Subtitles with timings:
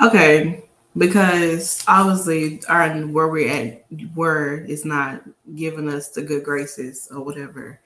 [0.00, 0.64] Okay,
[0.96, 3.84] because obviously our where we're at
[4.14, 5.22] word is not
[5.56, 7.80] giving us the good graces or whatever.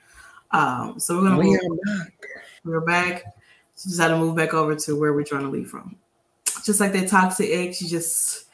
[0.51, 2.13] Um, so we're gonna we move, back.
[2.65, 3.25] We're back.
[3.77, 5.97] So just had to move back over to where we're trying to leave from.
[6.65, 8.45] Just like that toxic ex, you just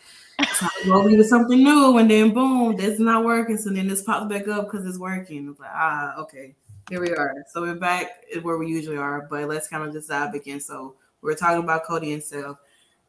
[0.88, 3.58] over to something new, and then boom, that's not working.
[3.58, 5.48] So then this pops back up because it's working.
[5.50, 6.54] It's like ah, okay,
[6.88, 7.34] here we are.
[7.50, 10.60] So we're back where we usually are, but let's kind of just dive again.
[10.60, 12.56] So we're talking about Cody and Seth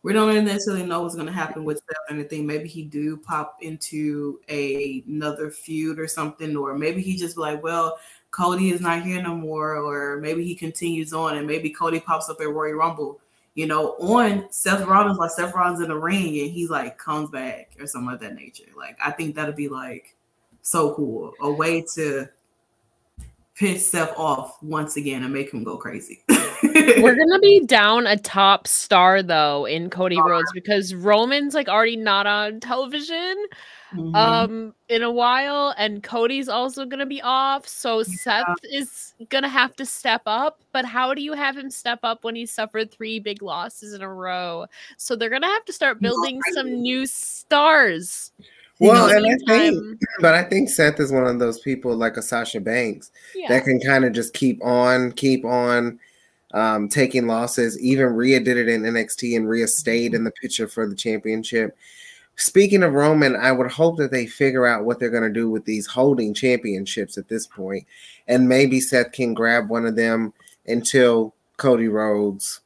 [0.01, 2.45] we don't necessarily know what's going to happen with Seth or anything.
[2.45, 7.41] Maybe he do pop into a, another feud or something, or maybe he just be
[7.41, 7.99] like, well,
[8.31, 12.29] Cody is not here no more, or maybe he continues on, and maybe Cody pops
[12.29, 13.19] up at Royal Rumble,
[13.55, 17.29] you know, on Seth Rollins, like Seth Rollins in the ring, and he like comes
[17.29, 18.65] back or something of that nature.
[18.77, 20.15] Like I think that'd be like
[20.61, 22.29] so cool, a way to
[23.55, 26.23] piss Seth off once again and make him go crazy.
[26.63, 31.95] We're gonna be down a top star though in Cody Rhodes because Roman's like already
[31.95, 33.45] not on television
[33.93, 34.15] mm-hmm.
[34.15, 37.67] um in a while and Cody's also gonna be off.
[37.67, 38.03] So yeah.
[38.03, 40.61] Seth is gonna have to step up.
[40.71, 44.01] But how do you have him step up when he suffered three big losses in
[44.01, 44.65] a row?
[44.97, 48.31] So they're gonna have to start building some new stars.
[48.79, 52.21] Well, and I think, but I think Seth is one of those people like a
[52.21, 53.49] Sasha Banks yeah.
[53.49, 55.99] that can kind of just keep on, keep on
[56.53, 57.79] um, taking losses.
[57.79, 61.75] Even Rhea did it in NXT, and Rhea stayed in the picture for the championship.
[62.35, 65.49] Speaking of Roman, I would hope that they figure out what they're going to do
[65.49, 67.85] with these holding championships at this point,
[68.27, 70.33] and maybe Seth can grab one of them
[70.65, 72.61] until Cody Rhodes,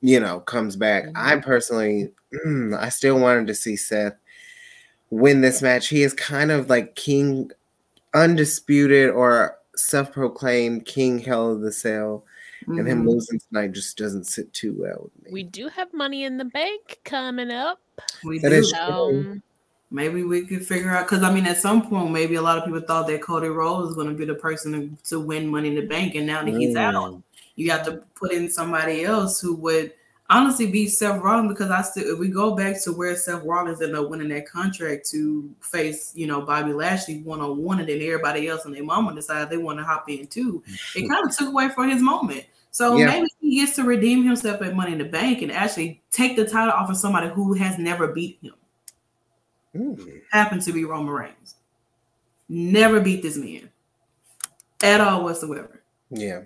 [0.00, 1.04] you know, comes back.
[1.04, 1.16] Mm-hmm.
[1.16, 2.10] I personally,
[2.46, 4.16] mm, I still wanted to see Seth
[5.10, 5.88] win this match.
[5.88, 7.50] He is kind of like king,
[8.14, 12.24] undisputed or self-proclaimed king hell of the cell
[12.68, 12.78] mm-hmm.
[12.78, 15.30] and him losing tonight just doesn't sit too well with me.
[15.32, 17.80] We do have money in the bank coming up.
[18.24, 18.76] We that do.
[18.78, 19.42] Um,
[19.90, 22.64] maybe we could figure out because I mean, at some point, maybe a lot of
[22.64, 25.68] people thought that Cody Rhodes was going to be the person to, to, win Money
[25.68, 26.60] in the Bank, and now that mm.
[26.60, 27.22] he's out,
[27.56, 29.92] you have to put in somebody else who would
[30.30, 33.80] honestly beat Seth Rollins because I still if we go back to where Seth Rollins
[33.80, 37.88] ended up winning that contract to face, you know, Bobby Lashley one on one, and
[37.88, 40.62] then everybody else and their mama decided they want to hop in too.
[40.94, 42.44] It kind of took away from his moment.
[42.70, 43.06] So yeah.
[43.06, 46.44] maybe he gets to redeem himself at Money in the Bank and actually take the
[46.44, 48.54] title off of somebody who has never beat him.
[49.74, 50.22] Mm.
[50.30, 51.54] Happened to be Roman Reigns.
[52.48, 53.68] Never beat this man
[54.82, 55.82] at all whatsoever.
[56.10, 56.42] Yeah.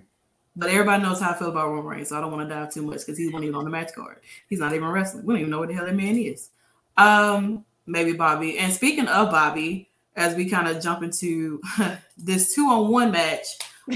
[0.55, 2.71] But everybody knows how I feel about Roman Reigns, so I don't want to dive
[2.71, 4.19] too much because he's not even on the match card.
[4.49, 5.25] He's not even wrestling.
[5.25, 6.49] We don't even know what the hell that man is.
[6.97, 8.59] Um, maybe Bobby.
[8.59, 11.59] And speaking of Bobby, as we kind of jump into
[12.17, 13.45] this two on one match,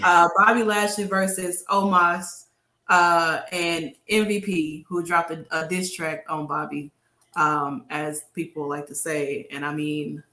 [0.03, 2.45] uh, Bobby Lashley versus Omos
[2.89, 6.91] uh, and MVP, who dropped a, a diss track on Bobby,
[7.35, 9.47] um, as people like to say.
[9.51, 10.23] And I mean,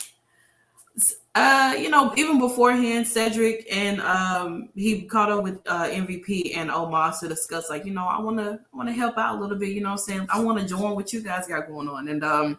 [1.35, 6.71] uh, you know, even beforehand, Cedric and um, he caught up with uh, MVP and
[6.71, 9.59] Omos to discuss, like, you know, I want to want to help out a little
[9.59, 9.71] bit.
[9.71, 12.23] You know, I'm saying I want to join what you guys got going on, and
[12.23, 12.59] um,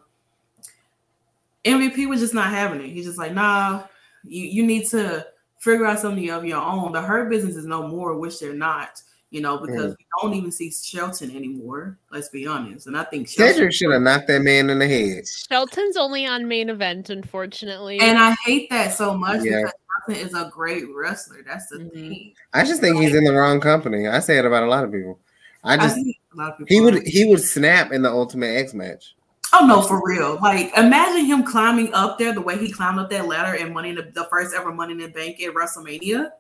[1.64, 2.90] MVP was just not having it.
[2.90, 3.84] He's just like, nah,
[4.26, 5.26] you you need to
[5.66, 6.92] figure out something of your own.
[6.92, 9.98] The hurt business is no more, which they're not, you know, because mm.
[9.98, 11.98] we don't even see Shelton anymore.
[12.12, 12.86] Let's be honest.
[12.86, 15.28] And I think Cedric should have knocked that man in the head.
[15.28, 18.00] Shelton's only on main event, unfortunately.
[18.00, 19.64] And I hate that so much yeah.
[19.64, 19.74] because
[20.08, 21.44] Shelton is a great wrestler.
[21.46, 21.90] That's the mm-hmm.
[21.90, 22.34] thing.
[22.54, 24.08] I just think like, he's in the wrong company.
[24.08, 25.20] I say it about a lot of people.
[25.64, 25.98] I just
[26.40, 29.16] I he would he would snap in the Ultimate X match.
[29.54, 30.38] Oh no, for real.
[30.42, 33.90] Like imagine him climbing up there the way he climbed up that ladder and money
[33.90, 36.32] in the, the first ever money in the bank at WrestleMania.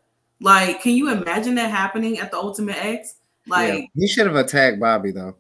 [0.42, 3.16] Like, can you imagine that happening at the Ultimate X?
[3.48, 3.86] Like yeah.
[3.96, 5.36] he should have attacked Bobby though.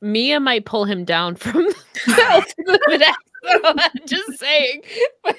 [0.00, 3.18] Mia might pull him down from the Ultimate X.
[3.64, 4.82] I'm just saying.
[5.24, 5.36] but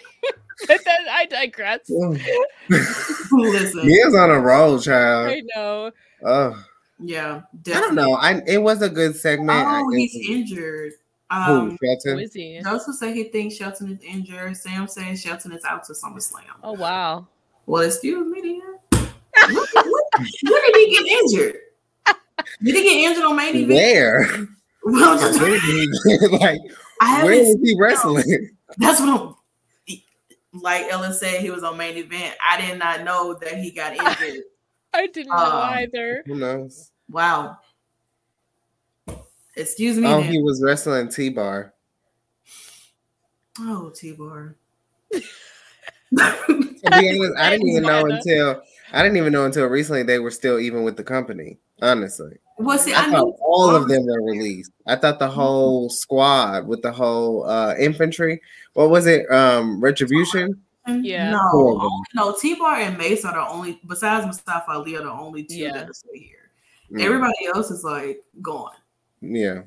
[0.68, 1.90] then I digress.
[2.70, 3.86] Listen.
[3.88, 5.30] Mia's on a roll, child.
[5.30, 5.92] I know.
[6.26, 6.66] Oh.
[7.00, 7.74] Yeah, definitely.
[7.74, 8.14] I don't know.
[8.14, 9.66] I it was a good segment.
[9.66, 10.94] Oh, he's injured.
[11.32, 12.14] Um, Who, Shelton?
[12.14, 12.60] Who is he?
[12.64, 14.58] Those who say he thinks Shelton is injured.
[14.58, 16.44] Sam says Shelton is out to SummerSlam.
[16.64, 17.28] Oh wow.
[17.66, 19.08] Well, excuse me, then.
[19.52, 19.66] when,
[20.44, 21.56] did he get injured?
[22.64, 23.70] Did he get injured on main event?
[23.70, 24.48] Where?
[24.84, 25.16] Well,
[26.40, 26.62] like,
[27.02, 28.50] where is he wrestling?
[28.78, 29.36] That's what I'm.
[30.52, 32.36] Like Ellen said, he was on main event.
[32.44, 34.44] I did not know that he got injured.
[34.94, 36.24] I didn't know um, either.
[36.26, 36.92] Who knows?
[37.08, 37.60] Wow.
[39.60, 40.08] Excuse me.
[40.08, 40.32] Oh, then.
[40.32, 41.74] he was wrestling T Bar.
[43.60, 44.56] Oh, T Bar.
[45.12, 45.22] to
[46.12, 48.62] be honest, I didn't even know until
[48.94, 51.58] I didn't even know until recently they were still even with the company.
[51.82, 52.38] Honestly.
[52.58, 54.72] Well, see, I, I thought all of them were released.
[54.86, 58.42] I thought the whole squad with the whole uh infantry.
[58.74, 59.30] What was it?
[59.32, 60.62] Um, retribution.
[60.88, 61.32] Yeah.
[61.32, 62.36] No, no.
[62.40, 63.80] T Bar and Mace are the only.
[63.86, 65.74] Besides Mustafa Ali, are the only two yeah.
[65.74, 66.50] that still here.
[66.92, 67.02] Mm.
[67.02, 68.72] Everybody else is like gone.
[69.22, 69.64] Yeah.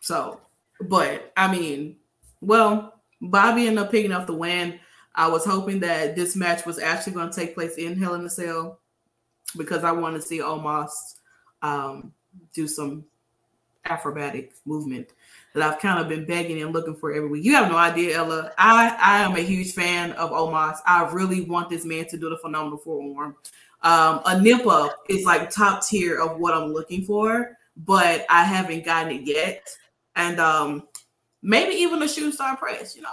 [0.00, 0.40] So,
[0.80, 1.96] but I mean,
[2.40, 4.78] well, Bobby ended up picking up the win.
[5.14, 8.24] I was hoping that this match was actually going to take place in Hell in
[8.24, 8.78] a Cell
[9.56, 10.90] because I want to see Omos
[11.62, 12.12] um,
[12.52, 13.04] do some
[13.84, 15.08] acrobatic movement
[15.54, 17.44] that I've kind of been begging and looking for every week.
[17.44, 18.52] You have no idea, Ella.
[18.58, 20.78] I, I am a huge fan of Omos.
[20.86, 23.34] I really want this man to do the phenomenal forearm.
[23.82, 28.44] Um, a nip up is like top tier of what I'm looking for, but I
[28.44, 29.68] haven't gotten it yet.
[30.16, 30.88] And um,
[31.42, 33.10] maybe even a shooting star press, you know.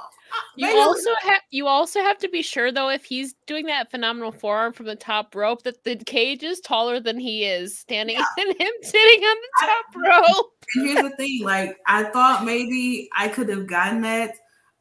[0.57, 4.31] You also have you also have to be sure though if he's doing that phenomenal
[4.31, 8.25] forearm from the top rope that the cage is taller than he is standing yeah.
[8.39, 10.51] and him sitting on the top I, rope.
[10.73, 14.33] here's the thing, like I thought maybe I could have gotten that.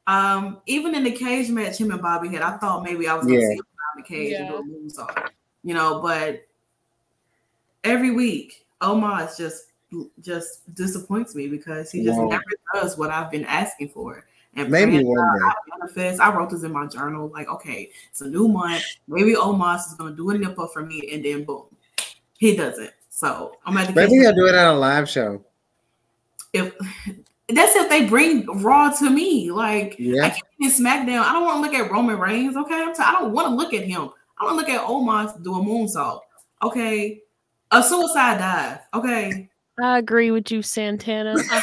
[0.07, 3.27] Um, even in the cage match, him and Bobby had, I thought maybe I was
[3.27, 3.47] gonna yeah.
[3.47, 4.39] see him around the cage yeah.
[4.41, 5.29] and do a moonsault,
[5.63, 6.47] you know, but
[7.85, 9.73] every week, Omos just
[10.21, 12.43] just disappoints me because he just never
[12.75, 14.25] does what I've been asking for.
[14.57, 15.45] And maybe one day.
[15.45, 16.21] I manifest.
[16.21, 17.29] I wrote this in my journal.
[17.29, 18.85] Like, okay, it's a new month.
[19.09, 21.65] Maybe Omos is gonna do a nipple for me, and then boom,
[22.39, 22.93] he doesn't.
[23.11, 25.45] So I'm at the maybe he'll do it on a live show.
[26.53, 26.75] If
[27.49, 30.25] that's if they bring Raw to me, like yeah.
[30.25, 31.23] I can't in SmackDown.
[31.23, 32.57] I don't want to look at Roman Reigns.
[32.57, 34.11] Okay, I'm t- I don't want to look at him.
[34.39, 36.21] I want to look at Omos do a moonsault.
[36.63, 37.23] Okay,
[37.71, 38.79] a suicide dive.
[38.95, 39.51] Okay,
[39.83, 41.37] I agree with you, Santana.
[41.39, 41.61] so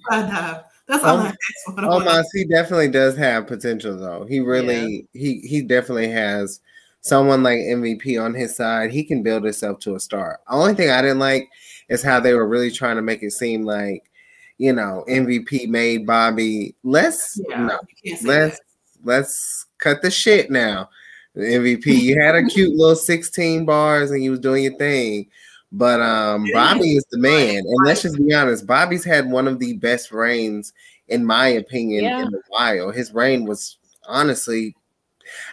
[0.10, 1.34] I That's all um, I
[1.78, 4.24] Oh my, he definitely does have potential though.
[4.24, 5.20] He really yeah.
[5.20, 6.60] he he definitely has
[7.00, 8.90] someone like MVP on his side.
[8.90, 10.40] He can build himself to a star.
[10.48, 11.48] Only thing I didn't like
[11.88, 14.10] is how they were really trying to make it seem like
[14.58, 16.74] you know MVP made Bobby.
[16.82, 17.78] Let's yeah, no,
[18.24, 18.60] let's that.
[19.04, 20.90] let's cut the shit now.
[21.36, 25.28] MVP, you had a cute little 16 bars and you was doing your thing.
[25.72, 28.66] But um, Bobby is the man, and let's just be honest.
[28.66, 30.72] Bobby's had one of the best reigns,
[31.08, 32.22] in my opinion, yeah.
[32.22, 32.90] in a while.
[32.90, 33.78] His reign was
[34.08, 34.74] honestly,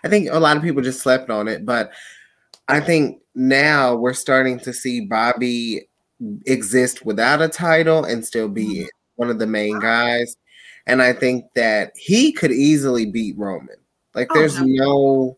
[0.03, 1.91] I think a lot of people just slept on it, but
[2.67, 5.87] I think now we're starting to see Bobby
[6.47, 8.87] exist without a title and still be mm-hmm.
[9.17, 10.35] one of the main guys.
[10.87, 13.75] And I think that he could easily beat Roman.
[14.15, 15.37] Like, oh, there's no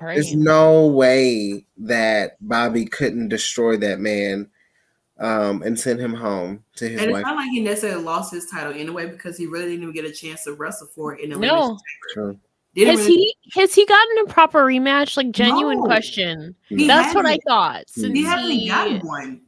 [0.00, 4.48] there's no way that Bobby couldn't destroy that man
[5.18, 7.20] um, and send him home to his and wife.
[7.20, 10.04] it's not like he necessarily lost his title anyway because he really didn't even get
[10.04, 11.78] a chance to wrestle for it in the no.
[12.74, 15.16] Has really- he has he gotten a proper rematch?
[15.16, 15.84] Like genuine no.
[15.84, 16.54] question.
[16.68, 17.84] He That's what I thought.
[17.88, 19.40] Since he hasn't gotten one.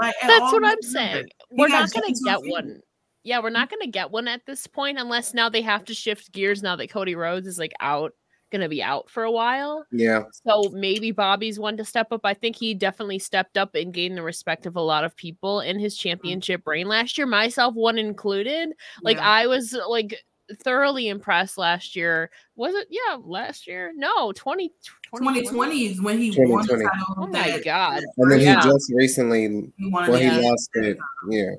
[0.00, 1.26] Like, That's what I'm saying.
[1.50, 2.80] We're not gonna get one.
[3.24, 6.32] Yeah, we're not gonna get one at this point unless now they have to shift
[6.32, 8.12] gears now that Cody Rhodes is like out
[8.52, 9.84] going to be out for a while.
[9.90, 10.24] Yeah.
[10.46, 12.20] So maybe Bobby's one to step up.
[12.22, 15.60] I think he definitely stepped up and gained the respect of a lot of people
[15.60, 16.08] in his mm-hmm.
[16.10, 18.70] championship reign last year, myself one included.
[19.02, 19.28] Like yeah.
[19.28, 20.22] I was like
[20.62, 22.30] thoroughly impressed last year.
[22.54, 22.88] Was it?
[22.90, 23.92] Yeah, last year.
[23.96, 24.68] No, 20,
[25.16, 27.14] 2020 is when he won the title.
[27.16, 28.02] Oh my god!
[28.18, 28.62] And then yeah.
[28.62, 30.98] he just recently, he well, he lost it.
[31.28, 31.52] Yeah.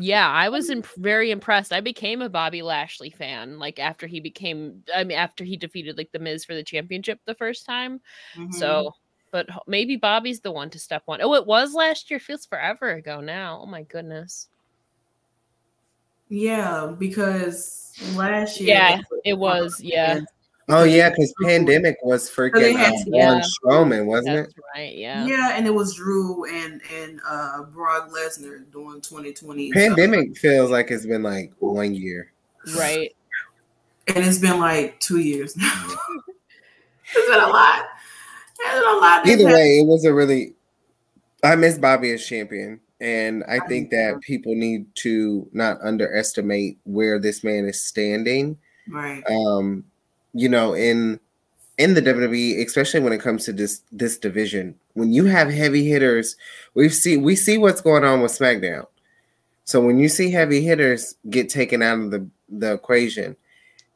[0.00, 1.72] Yeah, I was imp- very impressed.
[1.72, 5.96] I became a Bobby Lashley fan like after he became I mean after he defeated
[5.96, 8.00] like the Miz for the championship the first time.
[8.36, 8.52] Mm-hmm.
[8.52, 8.92] So,
[9.32, 11.20] but maybe Bobby's the one to step one.
[11.20, 12.20] Oh, it was last year.
[12.20, 13.60] Feels forever ago now.
[13.62, 14.48] Oh my goodness.
[16.28, 19.80] Yeah, because last year Yeah, it was.
[19.80, 20.20] Yeah.
[20.70, 23.40] Oh yeah, because pandemic was freaking uh, yeah.
[23.40, 24.62] Strowman, wasn't That's it?
[24.74, 24.94] Right.
[24.94, 25.24] Yeah.
[25.24, 29.72] Yeah, and it was Drew and and uh Brock Lesnar doing 2020.
[29.72, 30.40] Pandemic so.
[30.40, 32.32] feels like it's been like one year.
[32.76, 33.14] Right.
[34.08, 35.84] And it's been like two years now.
[37.14, 37.86] it's been a lot.
[38.58, 39.26] It's been a lot.
[39.26, 40.54] Either way, it was a really.
[41.42, 42.80] I miss Bobby as champion.
[43.00, 48.58] And I think that people need to not underestimate where this man is standing.
[48.88, 49.22] Right.
[49.30, 49.84] Um,
[50.32, 51.20] you know, in
[51.78, 55.88] in the WWE, especially when it comes to this this division, when you have heavy
[55.88, 56.36] hitters,
[56.74, 58.86] we see we see what's going on with SmackDown.
[59.64, 63.36] So when you see heavy hitters get taken out of the, the equation,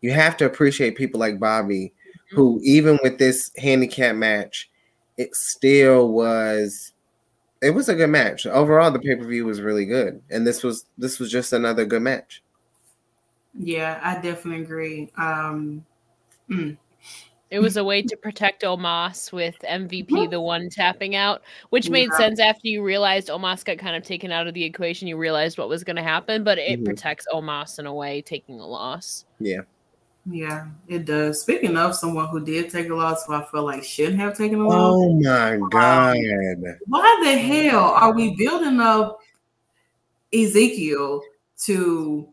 [0.02, 2.36] you have to appreciate people like Bobby, mm-hmm.
[2.36, 4.70] who even with this handicap match,
[5.16, 6.92] it still was
[7.62, 8.44] it was a good match.
[8.44, 10.20] Overall, the pay-per-view was really good.
[10.30, 12.42] And this was this was just another good match.
[13.58, 15.10] Yeah, I definitely agree.
[15.16, 15.86] Um
[16.52, 16.76] Mm.
[17.52, 22.08] It was a way to protect Omos with MVP, the one tapping out, which made
[22.12, 22.16] yeah.
[22.16, 25.06] sense after you realized Omos got kind of taken out of the equation.
[25.06, 26.84] You realized what was going to happen, but it mm-hmm.
[26.84, 29.26] protects Omos in a way, taking a loss.
[29.38, 29.60] Yeah.
[30.24, 31.42] Yeah, it does.
[31.42, 34.60] Speaking of someone who did take a loss, who I feel like shouldn't have taken
[34.60, 34.94] a loss.
[34.94, 36.16] Oh my god!
[36.86, 39.18] why the hell are we building up
[40.32, 41.22] Ezekiel
[41.64, 42.28] to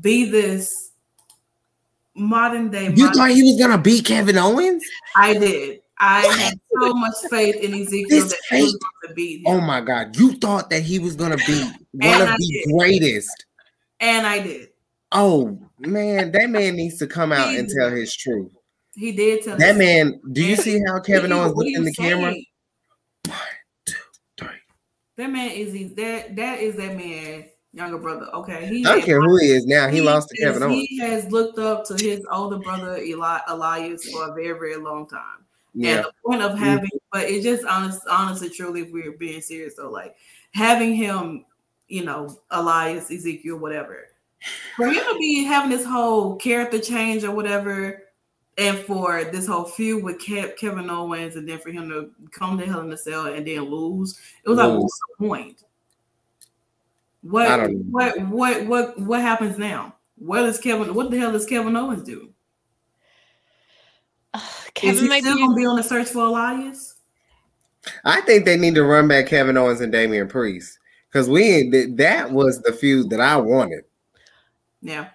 [0.00, 0.87] be this
[2.18, 2.92] modern day.
[2.94, 4.84] You thought he was gonna beat Kevin Owens?
[5.16, 5.80] I did.
[6.00, 9.46] I had so much faith in Ezekiel that he was going to beat him.
[9.46, 10.16] Oh my god!
[10.16, 11.60] You thought that he was gonna be
[11.92, 12.72] one of I the did.
[12.72, 13.46] greatest,
[14.00, 14.68] and I did.
[15.10, 18.52] Oh man, that man needs to come out and tell his truth.
[18.94, 20.20] He did tell that man.
[20.32, 22.10] Do you see how Kevin Owens looked in the saying?
[22.10, 22.34] camera?
[23.26, 23.36] One,
[23.86, 23.94] two,
[24.38, 24.48] three.
[25.16, 27.46] That man is that that is that man
[27.78, 28.26] younger brother.
[28.34, 29.88] Okay, he I don't care who he is now.
[29.88, 30.86] He, he lost to Kevin Owens.
[30.88, 35.08] He has looked up to his older brother Eli, Elias for a very, very long
[35.08, 35.44] time.
[35.74, 35.96] Yeah.
[35.96, 36.96] And the point of having, mm-hmm.
[37.12, 40.16] but it just honest, honestly, truly, if we're being serious, though, like
[40.52, 41.44] having him,
[41.86, 44.08] you know, Elias, Ezekiel, whatever,
[44.76, 48.02] for him to be having this whole character change or whatever,
[48.56, 52.58] and for this whole feud with Kev, Kevin Owens, and then for him to come
[52.58, 55.62] to Hell in the Cell and then lose, it was like, what's the point?
[57.22, 59.94] What what what what what happens now?
[60.16, 60.94] What does Kevin?
[60.94, 62.30] What the hell does Kevin Owens do?
[64.34, 64.40] Uh,
[64.74, 65.40] Kevin Is he still be...
[65.40, 66.96] gonna be on the search for Elias?
[68.04, 70.78] I think they need to run back Kevin Owens and Damian Priest
[71.10, 73.84] because we that was the feud that I wanted.
[74.80, 75.08] Yeah.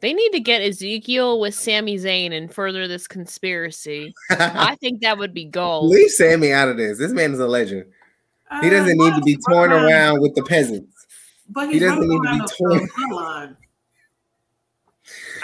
[0.00, 4.12] They need to get Ezekiel with Sami Zayn and further this conspiracy.
[4.30, 5.90] I think that would be gold.
[5.90, 6.98] Leave Sami out of this.
[6.98, 7.86] This man is a legend.
[8.60, 10.91] He doesn't uh, need to be torn around with the peasants.
[11.54, 13.56] But he doesn't need to be torn.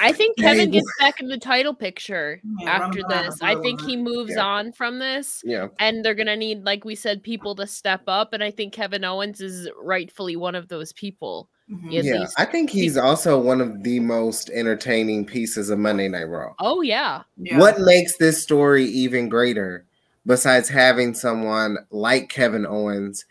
[0.00, 3.42] I think Kevin gets back in the title picture yeah, after this.
[3.42, 4.44] I think he moves yeah.
[4.44, 5.42] on from this.
[5.44, 5.68] Yeah.
[5.78, 8.32] And they're gonna need, like we said, people to step up.
[8.32, 11.48] And I think Kevin Owens is rightfully one of those people.
[11.70, 11.90] Mm-hmm.
[11.90, 16.54] Yeah, I think he's also one of the most entertaining pieces of Monday Night Raw.
[16.60, 17.22] Oh yeah.
[17.36, 17.58] yeah.
[17.58, 19.84] What makes this story even greater
[20.24, 23.26] besides having someone like Kevin Owens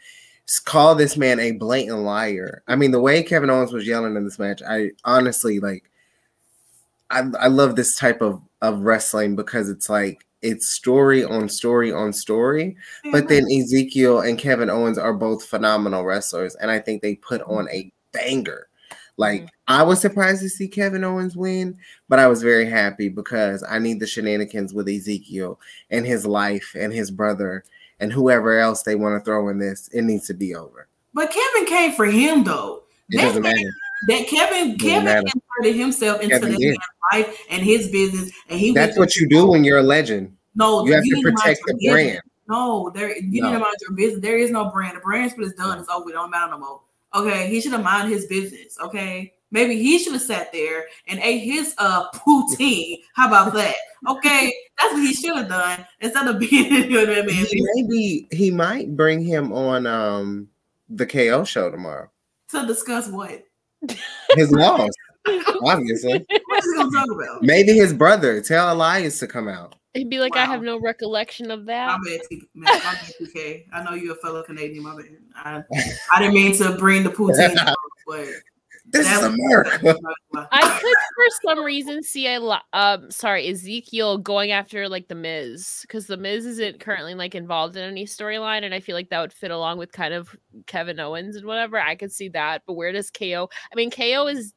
[0.65, 2.63] call this man a blatant liar.
[2.67, 5.89] I mean, the way Kevin Owens was yelling in this match, I honestly like.
[7.09, 11.91] I I love this type of of wrestling because it's like it's story on story
[11.91, 12.75] on story.
[13.11, 17.41] But then Ezekiel and Kevin Owens are both phenomenal wrestlers, and I think they put
[17.43, 18.67] on a banger.
[19.17, 19.73] Like mm-hmm.
[19.73, 21.77] I was surprised to see Kevin Owens win,
[22.07, 26.75] but I was very happy because I need the shenanigans with Ezekiel and his life
[26.77, 27.63] and his brother
[27.99, 29.89] and whoever else they want to throw in this.
[29.89, 30.87] It needs to be over.
[31.13, 32.83] But Kevin came for him though.
[33.09, 33.57] It that doesn't matter.
[34.07, 35.27] That Kevin Kevin matter.
[35.61, 36.77] inserted himself into Kevin the
[37.11, 38.73] life and his business, and he.
[38.73, 40.35] That's what you do when you're a legend.
[40.55, 42.21] No, you have to protect the brand.
[42.47, 43.47] No, there you no.
[43.49, 44.21] need to mind your business.
[44.21, 44.97] There is no brand.
[44.97, 45.79] The brand split is done.
[45.79, 46.09] It's over.
[46.09, 46.81] It don't matter no more.
[47.15, 48.77] Okay, he should have mind his business.
[48.79, 53.01] Okay, maybe he should have sat there and ate his uh poutine.
[53.15, 53.75] How about that?
[54.07, 57.45] Okay, that's what he should have done instead of being you know man.
[57.75, 60.49] Maybe he might bring him on um
[60.89, 62.09] the KO show tomorrow
[62.49, 63.43] to discuss what
[64.35, 64.89] his loss.
[65.63, 67.43] obviously, what is he gonna talk about?
[67.43, 68.41] Maybe his brother.
[68.41, 69.75] Tell Elias to come out.
[69.93, 70.43] He'd be like, wow.
[70.43, 71.87] I have no recollection of that.
[71.87, 72.41] My bad, man.
[72.53, 73.65] My bad, TK.
[73.73, 74.83] I know you're a fellow Canadian.
[74.83, 75.05] My bad.
[75.35, 75.63] I,
[76.13, 77.55] I didn't mean to bring the poutine,
[78.07, 78.27] but
[78.87, 79.95] this is America.
[80.51, 82.63] I could, for some reason, see a lot.
[82.73, 87.75] Um, sorry, Ezekiel going after like the Miz because the Miz isn't currently like involved
[87.75, 90.99] in any storyline, and I feel like that would fit along with kind of Kevin
[90.99, 91.79] Owens and whatever.
[91.79, 93.49] I could see that, but where does KO?
[93.71, 94.53] I mean, KO is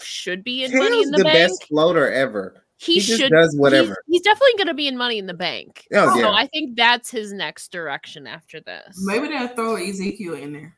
[0.00, 1.50] should be in KO's Money in the, the Bank.
[1.50, 3.96] best floater ever he, he should does whatever.
[4.06, 5.86] He's, he's definitely going to be in Money in the Bank.
[5.94, 6.30] Oh, so yeah.
[6.30, 9.00] I think that's his next direction after this.
[9.04, 10.76] Maybe they'll throw Ezekiel in there.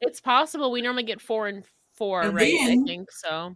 [0.00, 0.72] It's possible.
[0.72, 1.64] We normally get four and
[2.00, 2.54] four, and right?
[2.58, 3.54] Then, I think so.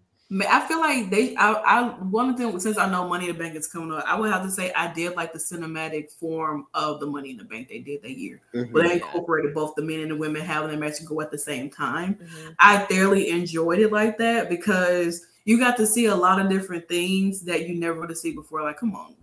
[0.48, 1.34] I feel like they.
[1.36, 4.04] I, I one of them since I know Money in the Bank is coming up.
[4.06, 7.38] I would have to say I did like the cinematic form of the Money in
[7.38, 8.72] the Bank they did that year, mm-hmm.
[8.72, 11.38] but they incorporated both the men and the women having their match go at the
[11.38, 12.14] same time.
[12.14, 12.50] Mm-hmm.
[12.58, 16.86] I thoroughly enjoyed it like that because you got to see a lot of different
[16.88, 18.62] things that you never would have seen before.
[18.62, 19.14] Like, come on.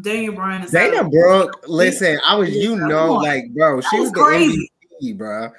[0.00, 1.64] Daniel Bryan is Dana Brooke.
[1.66, 4.70] Listen, I was, you know, like, bro, she was, was crazy.
[5.00, 5.50] the MVP, bro.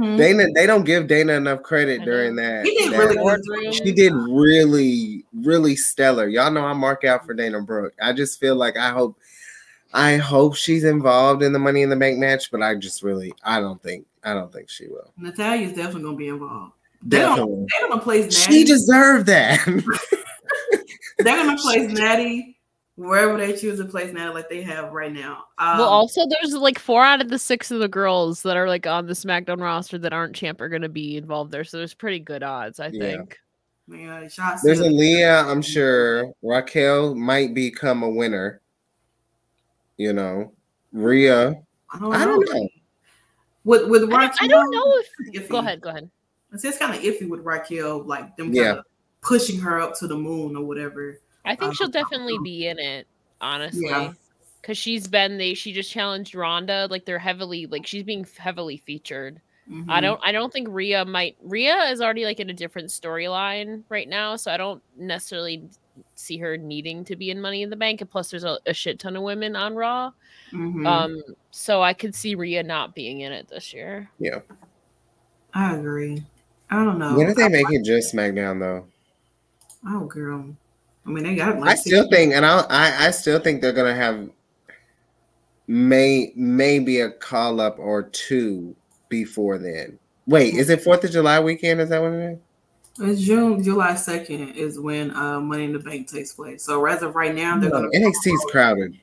[0.00, 0.16] Hmm.
[0.16, 2.64] Dana, they don't give Dana enough credit during that.
[2.64, 3.74] He did that, really good.
[3.74, 6.26] She did really, really stellar.
[6.26, 7.92] Y'all know I mark out for Dana Brooke.
[8.00, 9.18] I just feel like I hope,
[9.92, 13.34] I hope she's involved in the Money in the Bank match, but I just really,
[13.44, 15.12] I don't think, I don't think she will.
[15.18, 16.72] Natalya's definitely gonna be involved.
[17.02, 18.58] They're gonna, they're gonna place Natty.
[18.58, 19.62] She deserved that.
[21.18, 22.56] they're gonna place Natty
[23.00, 25.44] wherever they choose to place now, like they have right now.
[25.58, 28.68] Um, well, also there's like four out of the six of the girls that are
[28.68, 31.78] like on the SmackDown roster that aren't champ are going to be involved there, so
[31.78, 33.00] there's pretty good odds, I yeah.
[33.00, 33.38] think.
[33.88, 34.20] Yeah,
[34.62, 36.32] there's Aliyah, I'm sure.
[36.42, 38.60] Raquel might become a winner.
[39.96, 40.52] You know,
[40.92, 41.60] Rhea.
[41.92, 42.16] I don't know.
[42.16, 42.68] I don't know.
[43.64, 45.02] With with Raquel, I don't know
[45.32, 45.48] if.
[45.48, 45.80] Go ahead.
[45.80, 46.08] Go ahead.
[46.52, 48.80] It's just kind of iffy with Raquel, like them yeah.
[49.22, 51.18] pushing her up to the moon or whatever.
[51.44, 53.06] I think um, she'll definitely be in it,
[53.40, 53.86] honestly.
[53.86, 54.12] Yeah.
[54.62, 56.90] Cause she's been they she just challenged Rhonda.
[56.90, 59.40] Like they're heavily like she's being heavily featured.
[59.70, 59.90] Mm-hmm.
[59.90, 63.84] I don't I don't think Rhea might Rhea is already like in a different storyline
[63.88, 65.66] right now, so I don't necessarily
[66.14, 68.02] see her needing to be in Money in the Bank.
[68.02, 70.12] And plus, there's a, a shit ton of women on Raw,
[70.52, 70.86] mm-hmm.
[70.86, 74.10] um, so I could see Rhea not being in it this year.
[74.18, 74.40] Yeah,
[75.54, 76.22] I agree.
[76.70, 77.16] I don't know.
[77.16, 78.86] When did they make it just SmackDown though?
[79.86, 80.44] Oh, girl.
[81.06, 81.58] I mean, they got.
[81.58, 84.28] Like I still think, and I, I, I still think they're gonna have
[85.66, 88.74] may maybe a call up or two
[89.08, 89.98] before then.
[90.26, 91.80] Wait, is it Fourth of July weekend?
[91.80, 92.38] Is that what it is?
[93.02, 96.64] It's June, July second is when uh, Money in the Bank takes place.
[96.64, 98.98] So as of right now, they're no, gonna NXT's crowded.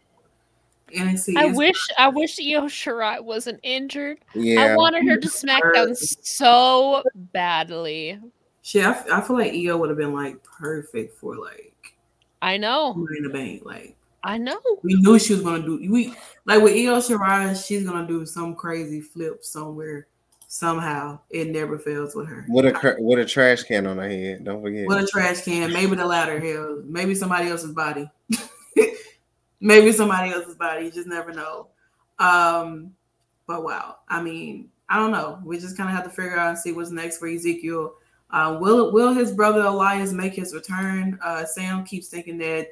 [0.94, 1.36] NXT.
[1.36, 4.20] I wish I wish Io Shirai wasn't injured.
[4.36, 8.20] Yeah, I wanted her to SmackDown so badly.
[8.62, 11.74] She, I, I feel like Io would have been like perfect for like.
[12.41, 12.93] I know.
[12.93, 13.95] Money in the Bank, like.
[14.23, 14.59] I know.
[14.83, 15.77] We knew she was gonna do.
[15.89, 16.13] We
[16.45, 20.07] like with Io Shirai, she's gonna do some crazy flip somewhere
[20.47, 21.19] somehow.
[21.29, 22.45] It never fails with her.
[22.47, 24.43] What a what a trash can on her head.
[24.43, 24.87] Don't forget.
[24.87, 25.71] What a trash can.
[25.71, 26.39] Maybe the ladder.
[26.39, 28.09] Hell, maybe somebody else's body.
[29.61, 30.85] maybe somebody else's body.
[30.85, 31.67] You just never know.
[32.19, 32.93] Um,
[33.45, 33.97] but wow.
[34.09, 35.39] I mean, I don't know.
[35.43, 37.93] We just kind of have to figure out and see what's next for Ezekiel.
[38.29, 41.18] Uh, will will his brother Elias make his return?
[41.24, 42.68] Uh, Sam keeps thinking that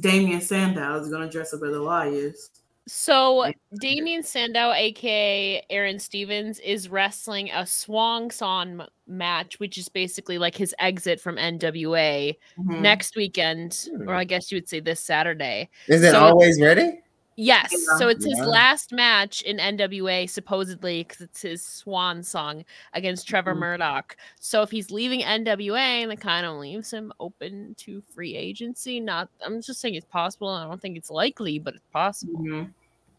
[0.00, 2.50] Damien Sandow is going to dress up as Elias.
[2.88, 10.38] So Damien Sandow, aka Aron Stevens, is wrestling a Swan Song match, which is basically
[10.38, 12.82] like his exit from NWA mm-hmm.
[12.82, 14.10] next weekend, or hmm.
[14.10, 15.70] I guess you would say this Saturday.
[15.86, 17.01] Is it so always ready?
[17.36, 17.70] Yes.
[17.72, 17.96] Yeah.
[17.98, 18.44] So it's his yeah.
[18.44, 23.60] last match in NWA, supposedly, because it's his swan song against Trevor mm-hmm.
[23.60, 24.16] Murdoch.
[24.40, 29.00] So if he's leaving NWA, that kind of leaves him open to free agency.
[29.00, 30.48] Not, I'm just saying it's possible.
[30.48, 32.40] I don't think it's likely, but it's possible.
[32.40, 32.70] Mm-hmm.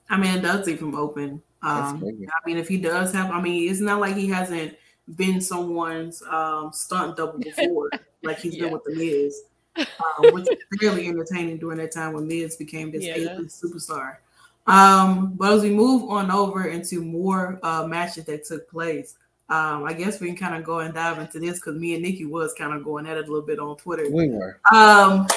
[0.10, 1.42] I mean, it does leave him open.
[1.64, 4.76] Um, I mean, if he does have, I mean, it's not like he hasn't
[5.16, 7.90] been someone's um, stunt double before,
[8.24, 8.66] like he's yeah.
[8.66, 9.44] been with the Miz
[9.78, 13.18] um, which was fairly entertaining during that time when Miz became this yeah.
[13.48, 14.18] superstar.
[14.66, 19.16] Um, but as we move on over into more uh, matches that took place,
[19.50, 22.04] um, I guess we can kind of go and dive into this because me and
[22.04, 24.10] Nikki was kind of going at it a little bit on Twitter.
[24.10, 24.60] We were.
[24.72, 25.28] Um,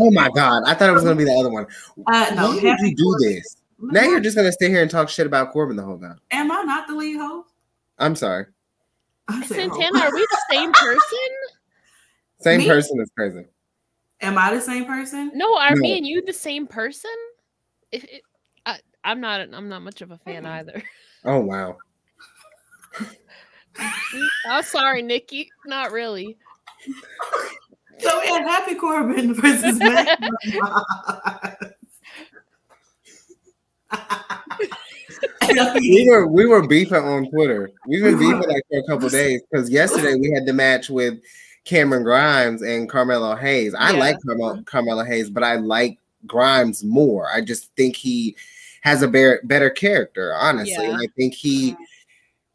[0.00, 1.66] oh my god, I thought it was going to be the other one.
[2.06, 3.56] Uh, no, Why did you do this?
[3.78, 6.18] Now you're just going to sit here and talk shit about Corbin the whole time.
[6.30, 7.50] Am I not the lead host?
[7.98, 8.46] I'm sorry.
[9.46, 11.28] Santana, are we the same person?
[12.40, 12.68] Same me?
[12.68, 13.44] person is crazy.
[14.20, 15.30] Am I the same person?
[15.34, 15.80] No, are no.
[15.80, 17.10] me and you the same person?
[17.92, 18.22] If it,
[18.64, 19.40] I, am not.
[19.40, 20.82] I'm not much of a fan either.
[21.24, 21.76] Oh wow.
[24.48, 25.50] I'm sorry, Nikki.
[25.66, 26.38] Not really.
[27.98, 30.18] So we had Happy Corbin versus Matt.
[35.78, 37.70] we were we were beefing on Twitter.
[37.86, 41.18] We've been beefing like for a couple days because yesterday we had the match with
[41.66, 43.74] Cameron Grimes and Carmelo Hayes.
[43.74, 43.98] I yeah.
[43.98, 47.28] like Carmelo, Carmelo Hayes, but I like Grimes more.
[47.30, 48.36] I just think he
[48.82, 50.86] has a better, better character, honestly.
[50.86, 50.96] Yeah.
[50.96, 51.76] I think he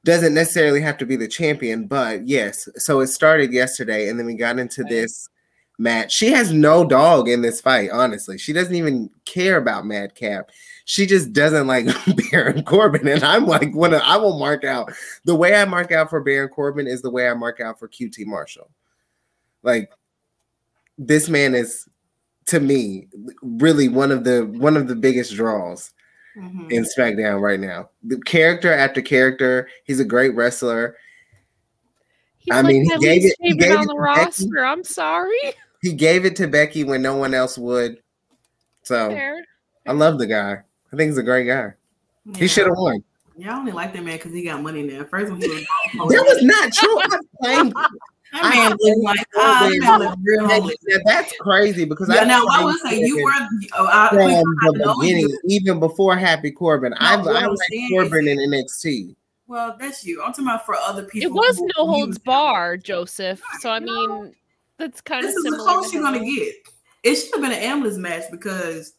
[0.05, 2.69] doesn't necessarily have to be the champion, but yes.
[2.77, 4.89] So it started yesterday, and then we got into right.
[4.89, 5.29] this
[5.77, 6.13] match.
[6.13, 8.37] She has no dog in this fight, honestly.
[8.37, 10.51] She doesn't even care about Madcap.
[10.85, 11.87] She just doesn't like
[12.31, 13.07] Baron Corbin.
[13.09, 14.93] And I'm like, when I will mark out
[15.25, 17.89] the way I mark out for Baron Corbin is the way I mark out for
[17.89, 18.69] QT Marshall.
[19.63, 19.91] Like
[20.97, 21.87] this man is
[22.47, 23.07] to me
[23.41, 25.91] really one of the one of the biggest draws
[26.37, 26.69] mm-hmm.
[26.69, 27.89] in SmackDown right now.
[28.03, 30.95] The character after character, he's a great wrestler.
[32.39, 34.45] He's I like mean, he gave it, he gave on it the roster.
[34.45, 34.65] Becky.
[34.65, 35.53] I'm sorry.
[35.81, 37.97] He gave it to Becky when no one else would.
[38.83, 39.43] So Fair.
[39.87, 40.57] I love the guy.
[40.91, 41.73] I think he's a great guy.
[42.25, 42.37] Yeah.
[42.37, 43.03] He should have won.
[43.37, 45.03] Yeah, I only like that man because he got money now.
[45.05, 47.87] First when he was that was not true.
[48.33, 50.71] That man looked like oh, real
[51.05, 53.31] that's crazy because yeah, I know I would say you were
[53.73, 55.39] oh, I, from the beginning, you.
[55.45, 56.91] even before Happy Corbin.
[56.91, 59.15] No, I I like Corbin in NXT.
[59.47, 60.21] Well, that's you.
[60.21, 61.29] I'm talking about for other people.
[61.29, 63.41] It was no holds bar, Joseph.
[63.59, 64.33] So I mean,
[64.77, 66.55] that's kind this of is the close you're gonna get.
[67.03, 68.93] It should have been an ambulance match because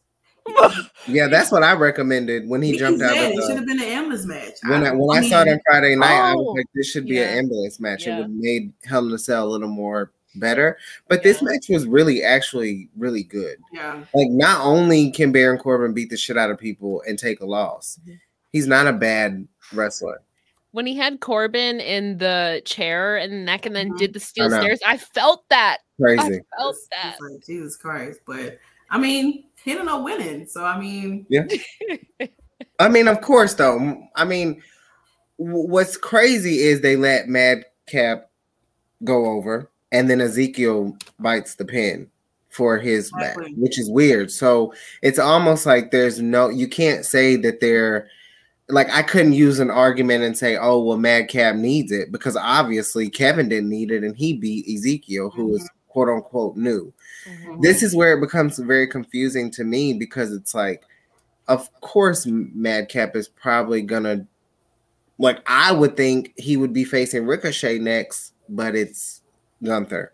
[1.06, 3.14] yeah, that's what I recommended when he, he jumped out.
[3.14, 4.54] Yeah, it should have been an ambulance match.
[4.66, 6.66] When I, when I, I saw it on Friday night, oh, I was oh, like,
[6.74, 7.32] "This should be yeah.
[7.32, 8.14] an ambulance match." Yeah.
[8.14, 10.78] It would have made Hell in a Cell a little more better.
[11.08, 11.22] But yeah.
[11.24, 13.58] this match was really, actually, really good.
[13.72, 14.04] Yeah.
[14.14, 17.46] Like, not only can Baron Corbin beat the shit out of people and take a
[17.46, 18.14] loss, mm-hmm.
[18.52, 20.22] he's not a bad wrestler.
[20.72, 23.98] When he had Corbin in the chair and neck and then mm-hmm.
[23.98, 25.78] did the steel I stairs, I felt that.
[26.00, 26.40] Crazy.
[26.40, 27.16] I felt that.
[27.20, 28.20] Like, Jesus Christ.
[28.26, 28.58] But
[28.90, 30.46] I mean, he don't winning.
[30.46, 31.44] So I mean, yeah.
[32.78, 34.02] I mean, of course, though.
[34.16, 34.62] I mean,
[35.36, 38.30] what's crazy is they let Madcap
[39.04, 42.08] go over and then Ezekiel bites the pin
[42.48, 43.44] for his exactly.
[43.44, 44.30] back, which is weird.
[44.30, 48.08] So it's almost like there's no you can't say that they're
[48.68, 53.10] like I couldn't use an argument and say, oh well, Madcap needs it because obviously
[53.10, 55.56] Kevin didn't need it and he beat Ezekiel, who mm-hmm.
[55.56, 56.92] is quote unquote new.
[57.28, 57.60] Mm-hmm.
[57.60, 60.82] This is where it becomes very confusing to me because it's like,
[61.48, 64.26] of course, Madcap is probably gonna
[65.18, 69.20] like I would think he would be facing Ricochet next, but it's
[69.62, 70.12] Gunther.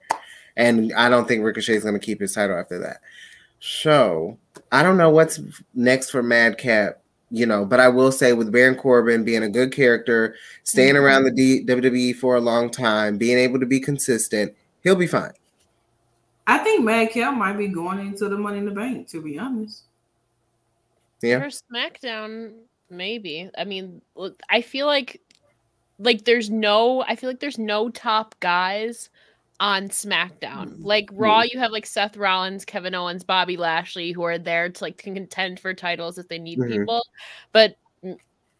[0.56, 3.00] And I don't think Ricochet is to keep his title after that.
[3.60, 4.36] So
[4.72, 5.40] I don't know what's
[5.74, 9.70] next for Madcap, you know, but I will say with Baron Corbin being a good
[9.70, 11.04] character, staying mm-hmm.
[11.04, 15.06] around the D- WWE for a long time, being able to be consistent, he'll be
[15.06, 15.32] fine.
[16.48, 19.82] I think Madcap might be going into the Money in the Bank, to be honest.
[21.20, 21.40] Yeah.
[21.40, 22.54] For SmackDown,
[22.88, 23.50] maybe.
[23.56, 25.20] I mean, look, I feel like
[25.98, 29.10] like there's no I feel like there's no top guys
[29.60, 30.70] on SmackDown.
[30.70, 30.84] Mm-hmm.
[30.84, 34.84] Like Raw, you have like Seth Rollins, Kevin Owens, Bobby Lashley, who are there to
[34.84, 36.72] like contend for titles if they need mm-hmm.
[36.72, 37.04] people.
[37.52, 38.16] But mm,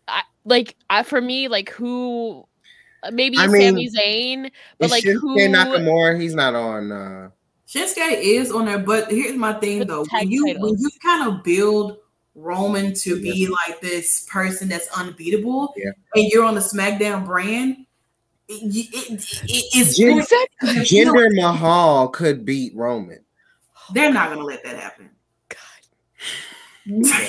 [0.07, 2.47] I, like I, for me, like who
[3.11, 6.93] maybe I mean, Sami Zayn, but like Shinsuke who Nakamura, he's not on.
[6.93, 7.31] uh
[7.69, 10.71] Shinsuke is on there, but here's my thing though: when you titles.
[10.71, 11.99] when you kind of build
[12.35, 15.91] Roman to be like this person that's unbeatable, yeah.
[16.15, 17.85] and you're on the SmackDown brand
[18.49, 20.25] it, it, it's Jinder,
[20.63, 23.19] Jinder Mahal could beat Roman.
[23.93, 25.11] They're not gonna let that happen.
[25.49, 25.59] God.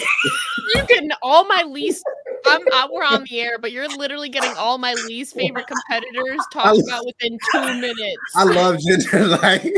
[0.75, 2.03] you're getting all my least.
[2.45, 6.39] I'm, I, we're on the air, but you're literally getting all my least favorite competitors
[6.53, 8.21] talked about within two minutes.
[8.35, 9.41] I love Jinder.
[9.41, 9.73] Like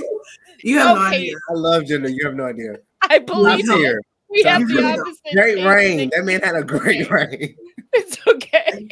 [0.64, 1.00] you have okay.
[1.00, 1.36] no idea.
[1.50, 2.14] I love Jinder.
[2.14, 2.78] You have no idea.
[3.02, 3.98] I believe it.
[4.30, 5.34] We have the opposite.
[5.34, 6.10] Great reign.
[6.16, 7.56] That man had a great reign.
[7.94, 8.88] It's okay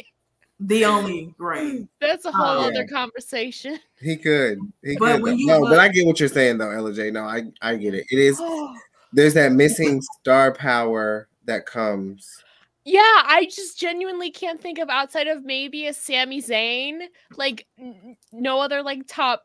[0.60, 1.86] the only great.
[2.00, 3.78] That's a whole oh, other conversation.
[3.98, 4.58] He could.
[4.84, 5.22] He but could.
[5.22, 7.12] When you no, look, but uh, I get what you're saying though, LJ.
[7.12, 8.06] No, I I get it.
[8.10, 8.40] It is.
[9.12, 12.44] there's that missing star power that comes.
[12.84, 17.00] Yeah, I just genuinely can't think of outside of maybe a Sami Zayn,
[17.36, 19.44] like n- no other like top.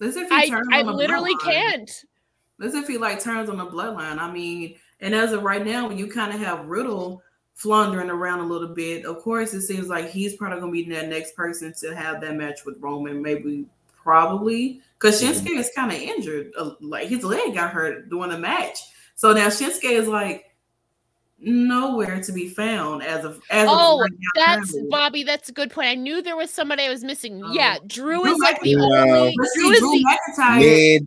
[0.00, 1.90] This if he I, I literally can't.
[2.58, 4.18] This if he like turns on the bloodline.
[4.18, 7.22] I mean, and as of right now, when you kind of have Riddle
[7.60, 9.04] floundering around a little bit.
[9.04, 12.34] Of course, it seems like he's probably gonna be that next person to have that
[12.34, 13.20] match with Roman.
[13.20, 13.66] Maybe,
[14.02, 15.46] probably, because mm-hmm.
[15.46, 16.52] Shinsuke is kind of injured.
[16.58, 18.78] Uh, like his leg got hurt during the match,
[19.14, 20.46] so now Shinsuke is like
[21.42, 25.70] nowhere to be found as of as of oh of that's Bobby that's a good
[25.70, 28.60] point I knew there was somebody I was missing um, yeah Drew, Drew is like
[28.60, 31.06] the only Drew, Drew McIntyre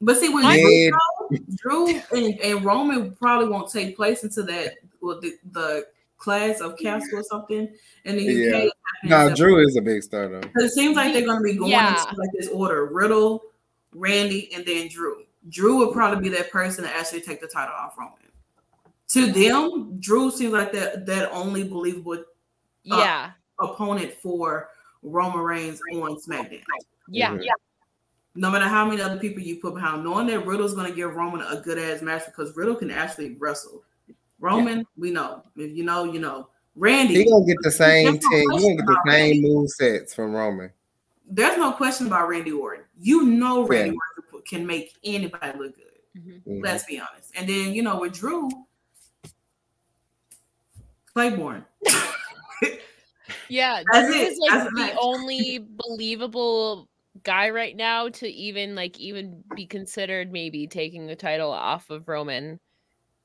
[0.00, 5.20] but see when Drew, Drew and, and Roman probably won't take place until that well,
[5.20, 5.86] the, the
[6.18, 7.68] Clash of Castle or something
[8.04, 8.72] in the UK.
[9.04, 9.28] Yeah.
[9.28, 10.40] No, Drew is a big star though.
[10.56, 12.00] It seems like they're going to be going yeah.
[12.00, 13.42] into like this order: Riddle,
[13.92, 15.22] Randy, and then Drew.
[15.48, 18.14] Drew would probably be that person to actually take the title off Roman.
[19.08, 22.24] To them, Drew seems like that that only believable
[22.90, 24.70] uh, yeah opponent for
[25.02, 26.62] Roman Reigns on SmackDown.
[27.08, 27.42] Yeah, mm-hmm.
[27.42, 27.52] yeah.
[28.34, 31.14] No matter how many other people you put behind, knowing that Riddle's going to give
[31.14, 33.82] Roman a good ass match because Riddle can actually wrestle.
[34.38, 34.84] Roman, yeah.
[34.96, 35.42] we know.
[35.56, 36.48] If you know, you know.
[36.76, 38.40] Randy, he gonna get the same ten.
[38.40, 40.70] You gonna get the same move sets from Roman.
[41.28, 42.84] There's no question about Randy Orton.
[43.00, 43.96] You know, Randy yeah.
[44.32, 45.84] Orton can make anybody look good.
[46.16, 46.30] Mm-hmm.
[46.30, 46.64] mm-hmm.
[46.64, 47.32] Let's be honest.
[47.36, 48.48] And then you know with Drew,
[51.18, 51.66] Claymore.
[53.48, 56.88] yeah, Drew is like That's the only believable
[57.24, 62.06] guy right now to even like even be considered maybe taking the title off of
[62.06, 62.60] Roman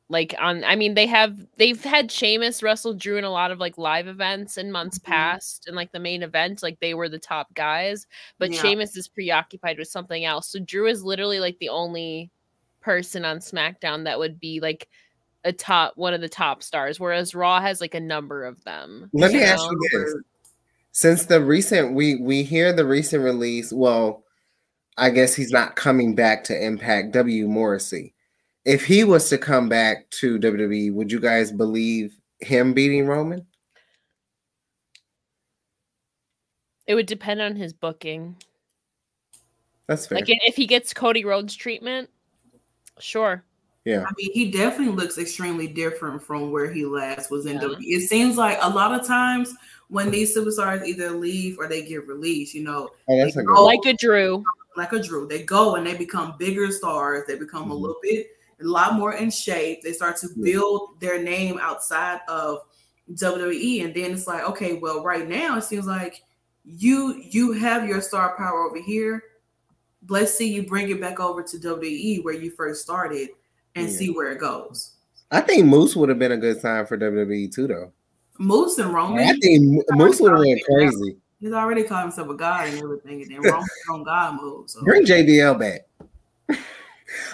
[0.10, 3.60] like on I mean they have they've had Sheamus wrestle Drew in a lot of
[3.60, 5.12] like live events in months mm-hmm.
[5.12, 8.08] past and like the main event like they were the top guys
[8.40, 8.60] but yeah.
[8.60, 12.32] Sheamus is preoccupied with something else so Drew is literally like the only
[12.82, 14.90] person on SmackDown that would be like
[15.44, 19.10] a top one of the top stars whereas Raw has like a number of them
[19.14, 19.46] let me know?
[19.46, 20.16] ask you this
[20.92, 24.24] since the recent we we hear the recent release well
[24.98, 28.14] I guess he's not coming back to Impact W Morrissey
[28.66, 33.46] if he was to come back to WWE, would you guys believe him beating Roman?
[36.88, 38.36] It would depend on his booking.
[39.88, 40.18] That's fair.
[40.18, 42.10] Like if he gets Cody Rhodes treatment,
[43.00, 43.44] sure.
[43.86, 44.06] Yeah.
[44.08, 47.64] I mean, he definitely looks extremely different from where he last was in yeah.
[47.64, 47.82] WWE.
[47.82, 49.54] It seems like a lot of times
[49.90, 53.94] when these superstars either leave or they get released, you know, oh, go, like a
[53.94, 54.44] Drew,
[54.78, 57.26] like a Drew, they go and they become bigger stars.
[57.28, 57.72] They become mm-hmm.
[57.72, 58.28] a little bit,
[58.62, 59.82] a lot more in shape.
[59.82, 62.60] They start to build their name outside of
[63.12, 66.24] WWE, and then it's like, okay, well, right now it seems like
[66.64, 69.24] you you have your star power over here.
[70.08, 73.30] Let's see you bring it back over to WWE where you first started
[73.76, 73.96] and yeah.
[73.96, 74.92] see where it goes.
[75.32, 77.92] I think Moose would have been a good sign for WWE too, though.
[78.40, 79.28] Moose and Roman.
[79.28, 81.18] I think Moose would have went crazy.
[81.40, 84.70] He's already called himself a god and everything, and then Roman on God mode.
[84.70, 84.82] So.
[84.84, 85.82] Bring JBL back.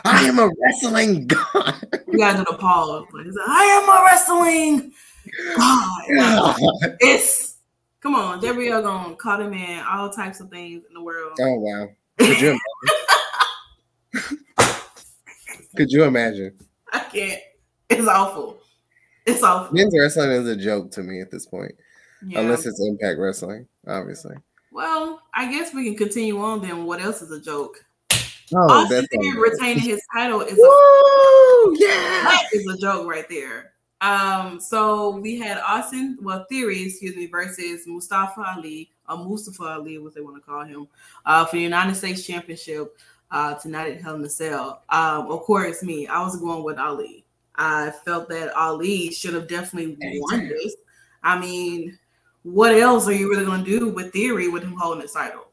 [0.06, 1.88] I am a wrestling god.
[2.08, 3.06] You gotta do the pause.
[3.13, 4.91] Like, I am a wrestling
[5.56, 6.02] god.
[6.99, 7.58] it's
[8.02, 11.38] come on, JBL gonna call him in all types of things in the world.
[11.39, 11.89] Oh wow.
[15.75, 16.53] Could you imagine?
[16.93, 17.41] I can't.
[17.89, 18.58] It's awful.
[19.25, 19.75] It's awful.
[19.75, 21.73] Men's wrestling is a joke to me at this point,
[22.25, 22.39] yeah.
[22.39, 24.36] unless it's Impact Wrestling, obviously.
[24.71, 26.62] Well, I guess we can continue on.
[26.62, 27.84] Then, what else is a joke?
[28.53, 33.27] Oh, Austin Theory retaining his title is Woo, a yeah, that is a joke right
[33.29, 33.73] there.
[34.01, 39.97] Um, so we had Austin, well, Theory, excuse me, versus Mustafa Ali, or Mustafa Ali,
[39.99, 40.88] what they want to call him,
[41.25, 42.97] uh, for the United States Championship
[43.32, 44.84] uh, tonight at Hell in a Cell.
[44.89, 47.26] Um, of course, me, I was going with Ali.
[47.56, 50.76] I felt that Ali should have definitely won this.
[51.24, 51.98] I mean,
[52.44, 55.48] what else are you really going to do with Theory with him holding the title?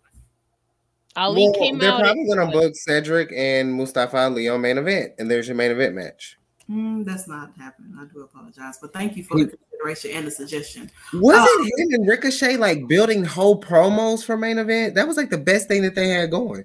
[1.17, 1.99] Ali well, came they're out.
[1.99, 5.57] They're probably going to book Cedric and Mustafa Ali on main event, and there's your
[5.57, 6.39] main event match.
[6.71, 7.97] Mm, that's not happening.
[7.99, 10.91] I do apologize, but thank you for the consideration and the suggestion.
[11.15, 14.95] Was um, it him and Ricochet like building whole promos for main event?
[14.95, 16.65] That was like the best thing that they had going.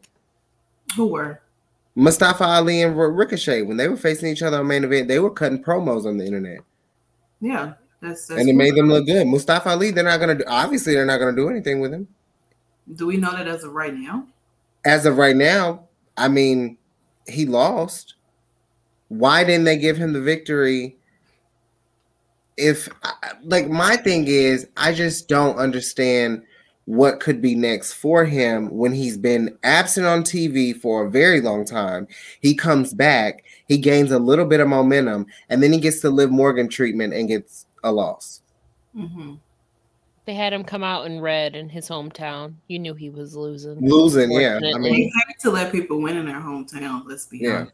[0.96, 1.42] Who were?
[1.96, 5.30] Mustafa Ali and Ricochet when they were facing each other on main event, they were
[5.30, 6.60] cutting promos on the internet.
[7.42, 9.28] Yeah, that's, that's and it made them look good.
[9.28, 10.44] Mustafa Ali, they're not gonna do.
[10.48, 12.08] Obviously, they're not gonna do anything with him.
[12.96, 14.28] Do we know that as of right now?
[14.86, 16.78] As of right now, I mean,
[17.28, 18.16] he lost.
[19.10, 20.98] Why didn't they give him the victory?
[22.58, 22.90] If
[23.44, 26.44] like my thing is, I just don't understand
[26.86, 31.42] what could be next for him when he's been absent on TV for a very
[31.42, 32.08] long time.
[32.42, 36.10] He comes back, he gains a little bit of momentum, and then he gets to
[36.10, 38.42] Liv Morgan treatment and gets a loss.
[38.96, 39.36] Mm-hmm.
[40.26, 42.54] They had him come out in red in his hometown.
[42.68, 43.80] You knew he was losing.
[43.80, 44.60] Losing, yeah.
[44.64, 47.04] I mean, we hate to let people win in their hometown.
[47.08, 47.52] Let's be yeah.
[47.52, 47.74] honest.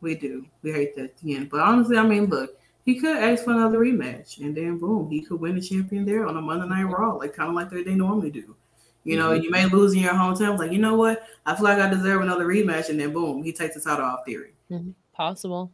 [0.00, 0.46] We do.
[0.62, 1.50] We hate that at the end.
[1.50, 2.57] But honestly, I mean, look,
[2.88, 6.26] he could ask for another rematch, and then boom, he could win the champion there
[6.26, 8.56] on a Monday Night Raw, like kind of like they, they normally do.
[9.04, 9.42] You know, mm-hmm.
[9.42, 10.58] you may lose in your hometown.
[10.58, 11.22] Like, you know what?
[11.44, 14.20] I feel like I deserve another rematch, and then boom, he takes the title off
[14.24, 14.54] Theory.
[14.70, 14.92] Mm-hmm.
[15.12, 15.70] Possible.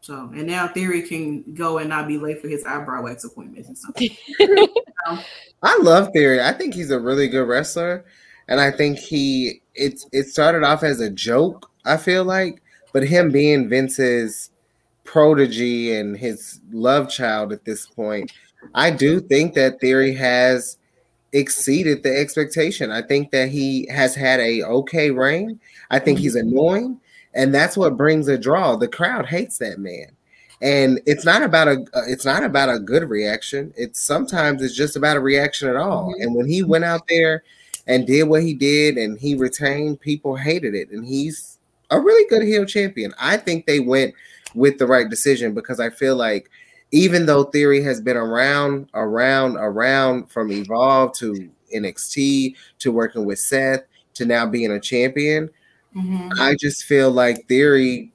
[0.00, 3.68] So, and now Theory can go and not be late for his eyebrow wax appointments
[3.68, 3.94] and stuff.
[5.62, 6.40] I love Theory.
[6.40, 8.06] I think he's a really good wrestler,
[8.48, 11.70] and I think he it's it started off as a joke.
[11.84, 12.62] I feel like,
[12.94, 14.52] but him being Vince's
[15.04, 18.32] protege and his love child at this point,
[18.74, 20.78] I do think that Theory has
[21.32, 22.90] exceeded the expectation.
[22.90, 25.58] I think that he has had a okay reign.
[25.90, 27.00] I think he's annoying,
[27.34, 28.76] and that's what brings a draw.
[28.76, 30.08] The crowd hates that man.
[30.60, 33.74] And it's not about a it's not about a good reaction.
[33.76, 36.12] It's sometimes it's just about a reaction at all.
[36.12, 36.22] Mm-hmm.
[36.22, 37.42] And when he went out there
[37.88, 40.90] and did what he did and he retained, people hated it.
[40.90, 41.58] And he's
[41.90, 43.12] a really good heel champion.
[43.18, 44.14] I think they went
[44.54, 46.50] with the right decision because I feel like
[46.92, 53.38] even though Theory has been around, around, around from Evolve to NXT to working with
[53.38, 53.82] Seth
[54.14, 55.48] to now being a champion,
[55.96, 56.28] mm-hmm.
[56.38, 58.12] I just feel like Theory,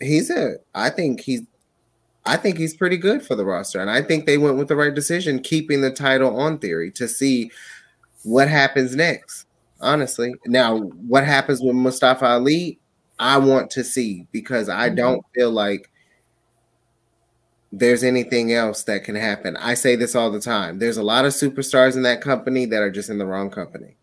[0.00, 1.42] he's a, I think he's,
[2.24, 3.80] I think he's pretty good for the roster.
[3.80, 7.06] And I think they went with the right decision, keeping the title on Theory to
[7.06, 7.50] see
[8.22, 9.46] what happens next.
[9.82, 12.78] Honestly, now what happens with Mustafa Ali,
[13.24, 14.96] I want to see because I mm-hmm.
[14.96, 15.90] don't feel like
[17.72, 19.56] there's anything else that can happen.
[19.56, 20.78] I say this all the time.
[20.78, 23.96] There's a lot of superstars in that company that are just in the wrong company.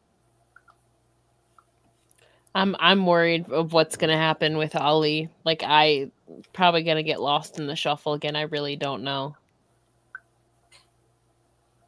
[2.56, 5.30] I'm I'm worried of what's gonna happen with Ali.
[5.46, 6.10] Like I
[6.52, 8.36] probably gonna get lost in the shuffle again.
[8.36, 9.36] I really don't know.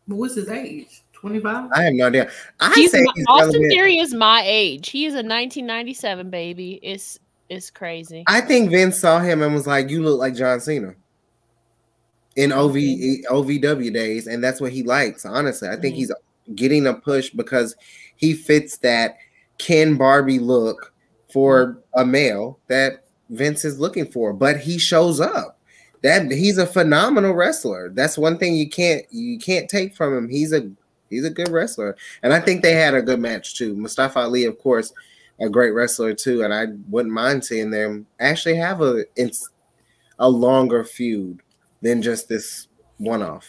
[0.05, 1.03] What's his age?
[1.13, 1.71] 25?
[1.73, 2.29] I have no idea.
[2.59, 4.89] I he's say my, Austin Theory is my age.
[4.89, 6.79] He is a 1997 baby.
[6.83, 7.17] It's
[7.53, 8.23] It's crazy.
[8.25, 10.95] I think Vince saw him and was like, "You look like John Cena."
[12.35, 12.75] In OV
[13.29, 15.23] OVW days, and that's what he likes.
[15.23, 15.95] Honestly, I think mm-hmm.
[15.95, 16.11] he's
[16.55, 17.75] getting a push because
[18.15, 19.17] he fits that
[19.59, 20.93] Ken Barbie look
[21.31, 24.33] for a male that Vince is looking for.
[24.33, 25.59] But he shows up.
[26.01, 27.89] That he's a phenomenal wrestler.
[27.89, 30.27] That's one thing you can't you can't take from him.
[30.27, 30.69] He's a
[31.09, 33.75] he's a good wrestler, and I think they had a good match too.
[33.75, 34.91] Mustafa Ali, of course,
[35.39, 39.05] a great wrestler too, and I wouldn't mind seeing them actually have a
[40.19, 41.41] a longer feud
[41.81, 42.67] than just this
[42.97, 43.45] one off.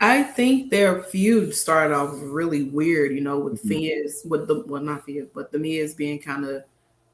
[0.00, 3.68] I think their feud started off really weird, you know, with mm-hmm.
[3.68, 6.64] Fiz, with the well, not Fiz, but the Miz being kind of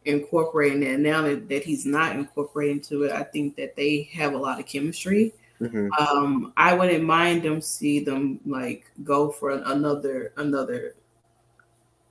[0.07, 0.99] incorporating it.
[0.99, 4.59] Now that, that he's not incorporating to it, I think that they have a lot
[4.59, 5.35] of chemistry.
[5.61, 5.93] Mm-hmm.
[6.01, 10.95] Um, I wouldn't mind them see them like go for another another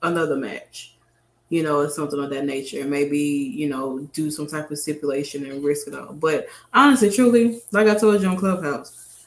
[0.04, 0.97] another match
[1.50, 2.82] you know, or something of that nature.
[2.82, 6.14] And maybe, you know, do some type of stipulation and risk it all.
[6.14, 9.26] But honestly, truly, like I told you on Clubhouse,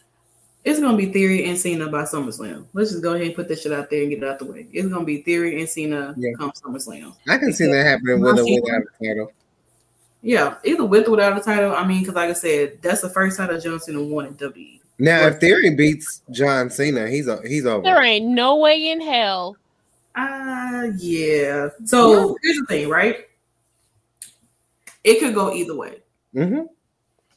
[0.64, 2.66] it's gonna be Theory and Cena by SummerSlam.
[2.74, 4.44] Let's just go ahead and put this shit out there and get it out the
[4.44, 4.66] way.
[4.72, 6.32] It's gonna be Theory and Cena yeah.
[6.36, 7.14] come SummerSlam.
[7.28, 9.32] I can see that happening with or without a title.
[10.22, 11.74] Yeah, either with or without a title.
[11.74, 14.80] I mean, because like I said, that's the first title John Cena won in WWE.
[14.98, 17.82] Now, if Theory beats John Cena, he's he's over.
[17.82, 19.56] There ain't no way in hell
[20.14, 21.68] uh yeah.
[21.84, 23.26] So here's the thing, right?
[25.04, 26.02] It could go either way.
[26.34, 26.60] Mm-hmm.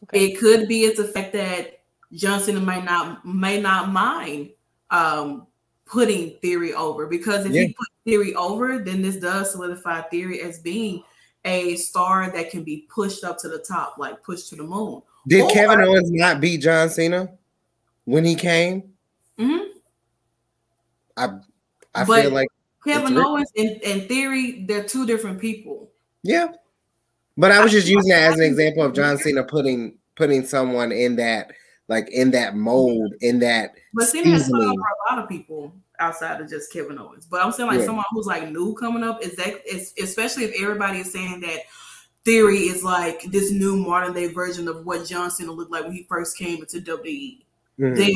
[0.03, 0.25] Okay.
[0.25, 1.81] It could be it's the fact that
[2.13, 4.49] John Cena might not may not mind
[4.89, 5.47] um
[5.85, 7.61] putting theory over because if yeah.
[7.61, 11.03] you put theory over, then this does solidify theory as being
[11.45, 15.01] a star that can be pushed up to the top, like pushed to the moon.
[15.27, 17.29] Did or, Kevin Owens not beat John Cena
[18.05, 18.93] when he came?
[19.37, 19.77] Mm-hmm.
[21.17, 21.25] I
[21.95, 22.47] I but, feel like
[22.85, 25.91] Kevin Owens and, and Theory, they're two different people.
[26.23, 26.47] Yeah.
[27.37, 30.91] But I was just using that as an example of John Cena putting putting someone
[30.91, 31.51] in that
[31.87, 34.73] like in that mold, in that but Cena has for a
[35.09, 37.25] lot of people outside of just Kevin Owens.
[37.25, 37.85] But I'm saying like yeah.
[37.85, 41.61] someone who's like new coming up is that is especially if everybody is saying that
[42.23, 45.93] Theory is like this new modern day version of what John Cena looked like when
[45.93, 47.39] he first came into WWE.
[47.79, 47.95] Mm-hmm.
[47.95, 48.13] Then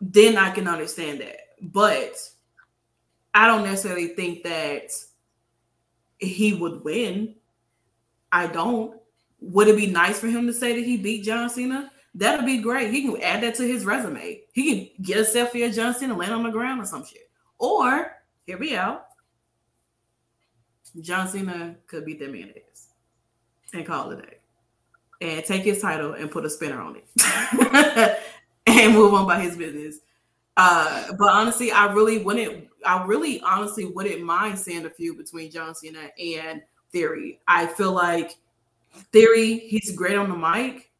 [0.00, 1.36] then I can understand that.
[1.62, 2.16] But
[3.34, 4.90] I don't necessarily think that
[6.18, 7.34] he would win.
[8.32, 8.98] I don't.
[9.40, 11.90] Would it be nice for him to say that he beat John Cena?
[12.14, 12.92] That'd be great.
[12.92, 14.42] He can add that to his resume.
[14.52, 17.30] He can get a selfie of John Cena, land on the ground or some shit.
[17.58, 18.16] Or
[18.46, 19.06] here we out.
[21.00, 22.88] John Cena could beat that man ass
[23.72, 24.36] and call it a day.
[25.20, 28.20] And take his title and put a spinner on it.
[28.66, 29.98] and move on by his business.
[30.56, 35.50] Uh, but honestly, I really wouldn't I really honestly wouldn't mind seeing a feud between
[35.50, 36.62] John Cena and
[36.92, 37.40] Theory.
[37.46, 38.36] I feel like
[39.12, 40.90] Theory, he's great on the mic,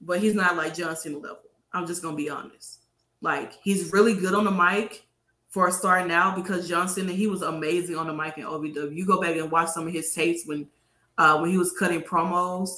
[0.00, 1.38] but he's not like John Cena level.
[1.72, 2.80] I'm just gonna be honest.
[3.20, 5.06] Like he's really good on the mic
[5.48, 8.94] for a start now because John Cena, he was amazing on the mic in OVW.
[8.94, 10.68] You go back and watch some of his tapes when
[11.18, 12.70] uh when he was cutting promos.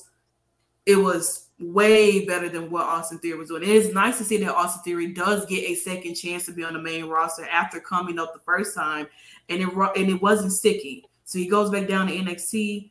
[0.86, 3.62] It was way better than what Austin Theory was doing.
[3.62, 6.64] It is nice to see that Austin Theory does get a second chance to be
[6.64, 9.06] on the main roster after coming up the first time,
[9.48, 11.04] and it and it wasn't sticky.
[11.24, 12.90] So he goes back down to NXT,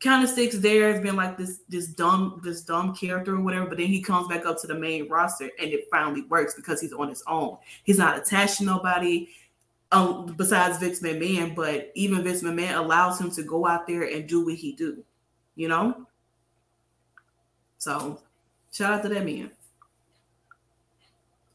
[0.00, 3.66] kind of sticks there as being like this this dumb this dumb character or whatever.
[3.66, 6.80] But then he comes back up to the main roster, and it finally works because
[6.80, 7.58] he's on his own.
[7.84, 9.28] He's not attached to nobody.
[9.92, 14.28] Um, besides Vince McMahon, but even Vince McMahon allows him to go out there and
[14.28, 15.02] do what he do,
[15.56, 16.06] you know.
[17.80, 18.20] So
[18.72, 19.50] shout out to that man.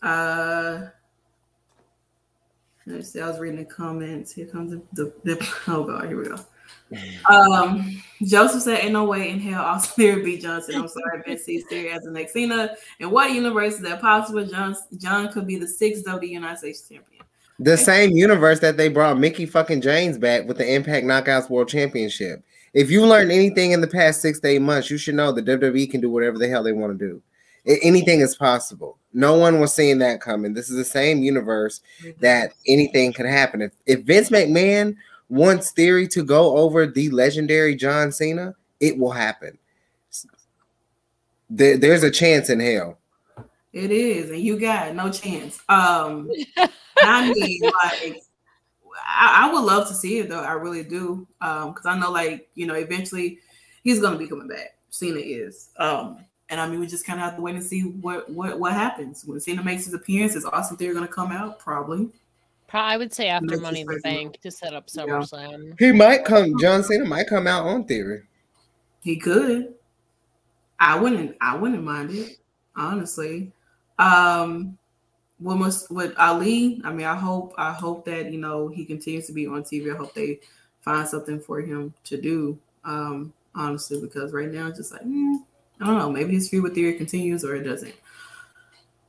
[0.01, 0.87] Uh
[2.87, 4.33] let's see, I was reading the comments.
[4.33, 6.39] Here comes the, the, the oh god, here we go.
[7.29, 11.37] Um, Joseph said, "Ain't no way in hell Austin beat John Cena." I'm sorry, Ben
[11.37, 12.75] sees Theory as the next Cena.
[12.99, 14.45] In what universe is that possible?
[14.45, 17.23] John John could be the sixth W United States champion.
[17.59, 21.69] The same universe that they brought Mickie fucking James back with the Impact Knockouts World
[21.69, 22.43] Championship.
[22.75, 25.45] If you learned anything in the past six to eight months, you should know that
[25.45, 27.21] WWE can do whatever the hell they want to do.
[27.81, 28.99] Anything is possible.
[29.13, 30.53] No one was seeing that coming.
[30.53, 31.79] This is the same universe
[32.19, 33.61] that anything can happen.
[33.61, 34.97] If, if Vince McMahon
[35.29, 39.57] wants Theory to go over the legendary John Cena, it will happen.
[41.49, 42.99] There, there's a chance in hell.
[43.71, 45.59] It is, and you got no chance.
[45.69, 46.29] Um,
[47.01, 48.21] I mean, like
[49.05, 50.41] I, I, would love to see it though.
[50.41, 51.27] I really do.
[51.41, 53.39] Um, because I know like, you know, eventually
[53.83, 54.77] he's gonna be coming back.
[54.89, 55.69] Cena is.
[55.77, 58.59] Um, and I mean we just kind of have to wait and see what what
[58.59, 59.23] what happens.
[59.25, 61.59] When Cena makes his appearance, is Austin Theory gonna come out?
[61.59, 62.09] Probably.
[62.73, 65.69] I would say after Money in the Bank to set up SummerSlam.
[65.79, 65.87] Yeah.
[65.87, 66.59] He might come.
[66.59, 68.23] John Cena might come out on Theory.
[69.01, 69.75] He could.
[70.79, 71.37] I wouldn't.
[71.39, 72.37] I wouldn't mind it
[72.75, 73.51] honestly.
[73.99, 74.77] Um,
[75.45, 79.33] with with Ali, I mean, I hope I hope that you know he continues to
[79.33, 79.93] be on TV.
[79.93, 80.39] I hope they
[80.81, 82.57] find something for him to do.
[82.83, 85.37] Um, honestly, because right now it's just like mm,
[85.79, 86.11] I don't know.
[86.11, 87.93] Maybe his feud with Theory continues or it doesn't.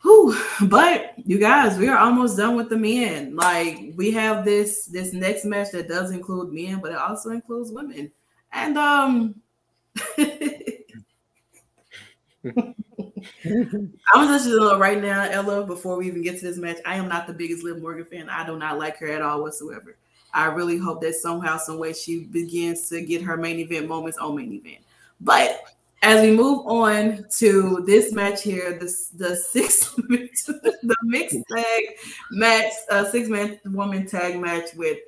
[0.03, 0.37] Whew.
[0.69, 3.35] But you guys, we are almost done with the men.
[3.35, 7.73] Like we have this this next match that does include men, but it also includes
[7.73, 8.13] women.
[8.53, 9.41] And um
[14.15, 17.09] I'm you know right now, Ella, before we even get to this match, I am
[17.09, 18.29] not the biggest Liv Morgan fan.
[18.29, 19.97] I do not like her at all whatsoever.
[20.33, 24.19] I really hope that somehow, some way, she begins to get her main event moments
[24.19, 24.85] on main event.
[25.21, 25.63] But
[26.03, 31.85] as we move on to this match here, the the six the mixed tag
[32.31, 34.99] match, uh, six man woman tag match with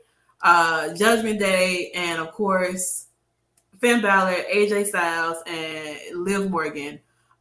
[0.42, 3.06] uh, Judgment Day and of course
[3.80, 6.98] Finn Balor, AJ Styles, and Liv Morgan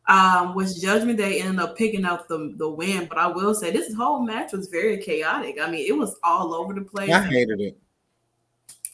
[0.08, 3.08] um, which Judgment Day ended up picking up the, the win.
[3.08, 5.58] But I will say this whole match was very chaotic.
[5.62, 7.12] I mean, it was all over the place.
[7.12, 7.78] I hated it.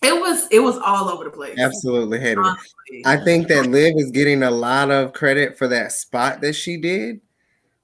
[0.01, 1.57] It was it was all over the place.
[1.57, 2.67] Absolutely hated Honestly.
[2.89, 3.07] it.
[3.07, 6.75] I think that Liv is getting a lot of credit for that spot that she
[6.75, 7.21] did,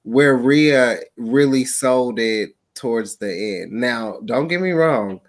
[0.04, 3.72] where Rhea really sold it towards the end.
[3.72, 5.22] Now, don't get me wrong.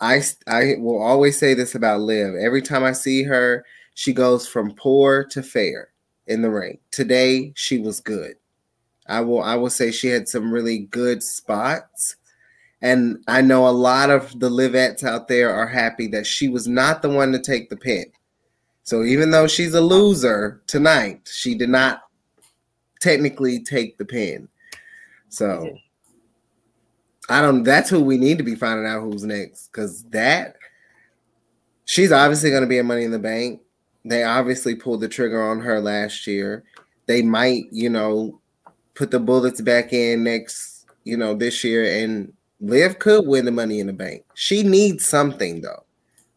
[0.00, 2.34] I I will always say this about Liv.
[2.36, 3.64] Every time I see her,
[3.94, 5.91] she goes from poor to fair
[6.26, 6.78] in the ring.
[6.90, 8.36] Today she was good.
[9.06, 12.16] I will I will say she had some really good spots.
[12.80, 16.66] And I know a lot of the Livettes out there are happy that she was
[16.66, 18.06] not the one to take the pin.
[18.82, 22.02] So even though she's a loser tonight, she did not
[23.00, 24.48] technically take the pin.
[25.28, 25.76] So
[27.28, 30.56] I don't that's who we need to be finding out who's next because that
[31.84, 33.60] she's obviously going to be a money in the bank.
[34.04, 36.64] They obviously pulled the trigger on her last year.
[37.06, 38.40] They might, you know,
[38.94, 43.50] put the bullets back in next, you know, this year and Liv could win the
[43.50, 44.24] money in the bank.
[44.34, 45.84] She needs something though.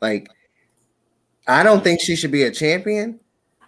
[0.02, 0.30] Like
[1.48, 3.20] I don't think she should be a champion,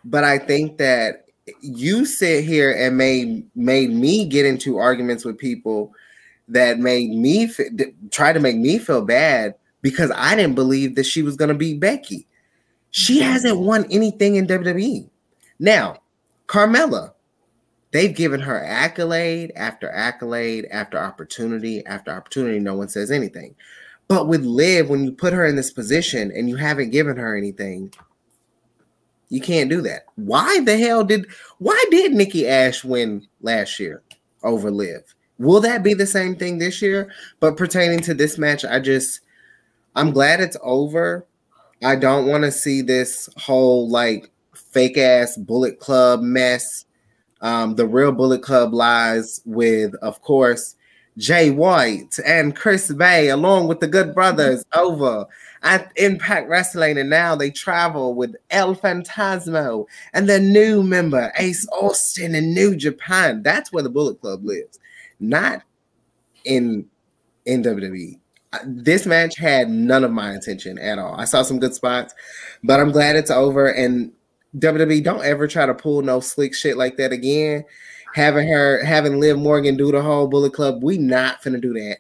[0.04, 1.26] but I think that
[1.62, 5.93] you sit here and made made me get into arguments with people
[6.48, 7.50] that made me
[8.10, 11.56] try to make me feel bad because I didn't believe that she was going to
[11.56, 12.28] beat Becky.
[12.92, 15.10] She hasn't won anything in WWE.
[15.60, 15.98] Now,
[16.48, 17.14] Carmella,
[17.92, 22.60] they've given her accolade after accolade after opportunity after opportunity.
[22.60, 23.56] No one says anything.
[24.08, 27.36] But with Liv, when you put her in this position and you haven't given her
[27.36, 27.94] anything,
[29.30, 30.06] you can't do that.
[30.16, 31.28] Why the hell did
[31.60, 34.02] why did Nikki Ash win last year
[34.44, 35.14] over Liv?
[35.38, 37.12] Will that be the same thing this year?
[37.40, 39.20] But pertaining to this match, I just
[39.96, 41.27] I'm glad it's over
[41.84, 46.86] I don't want to see this whole like fake ass Bullet Club mess.
[47.42, 50.76] Um, the real Bullet Club lies with, of course,
[51.18, 55.26] Jay White and Chris Bey, along with the Good Brothers, over
[55.64, 61.68] at Impact Wrestling, and now they travel with El Phantasmo and the new member Ace
[61.70, 63.42] Austin in New Japan.
[63.44, 64.80] That's where the Bullet Club lives,
[65.20, 65.64] not
[66.44, 66.88] in
[67.46, 68.20] in WWE
[68.66, 71.16] this match had none of my attention at all.
[71.16, 72.14] I saw some good spots,
[72.64, 73.68] but I'm glad it's over.
[73.68, 74.12] And
[74.58, 77.66] WWE, don't ever try to pull no slick shit like that again.
[78.14, 81.97] Having her, having Liv Morgan do the whole Bullet Club, we not finna do that.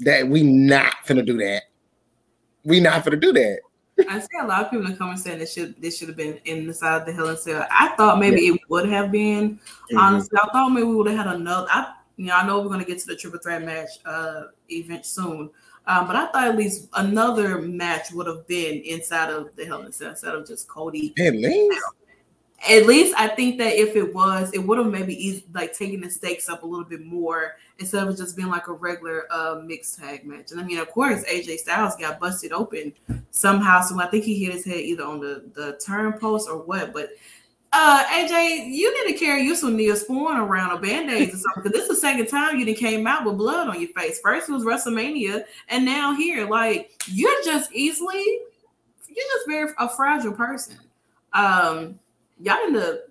[0.00, 1.64] That we not finna do that.
[2.64, 3.60] We not finna do that.
[4.08, 6.16] I see a lot of people in the comments saying this should this should have
[6.16, 7.66] been in the side of the Hell in Cell.
[7.70, 8.54] I thought maybe yeah.
[8.54, 9.56] it would have been.
[9.56, 9.98] Mm-hmm.
[9.98, 11.66] Honestly, I thought maybe we would have had another.
[11.70, 15.06] I you know I know we're gonna get to the triple threat match uh event
[15.06, 15.50] soon,
[15.86, 19.80] um, but I thought at least another match would have been inside of the Hell
[19.80, 21.14] in a Cell instead of just Cody.
[21.18, 21.80] At least.
[22.68, 26.02] At least I think that if it was, it would have maybe easy, like taken
[26.02, 29.62] the stakes up a little bit more instead of just being like a regular uh,
[29.64, 30.50] mixed tag match.
[30.50, 32.92] And I mean, of course, AJ Styles got busted open
[33.30, 33.80] somehow.
[33.80, 36.92] So I think he hit his head either on the the turn post or what.
[36.92, 37.12] But
[37.72, 41.62] uh, AJ, you need to carry you some Neosporin around or band-aids or something.
[41.62, 44.20] Because this is the second time you didn't came out with blood on your face.
[44.20, 48.24] First it was WrestleMania, and now here, like you're just easily,
[49.08, 50.78] you're just very a fragile person.
[51.32, 52.00] Um,
[52.40, 53.02] y'all need to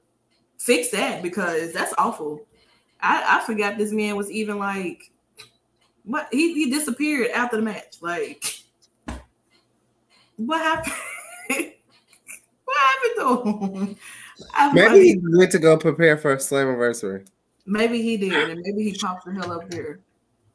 [0.58, 2.46] fix that because that's awful.
[3.02, 5.12] I, I forgot this man was even like
[6.04, 7.96] what he, he disappeared after the match.
[8.02, 8.44] Like
[10.36, 10.94] what happened?
[12.66, 13.98] what happened to him?
[14.74, 17.28] Maybe he went to go prepare for a Slammiversary.
[17.66, 20.00] Maybe he did, and maybe he popped the hell up here.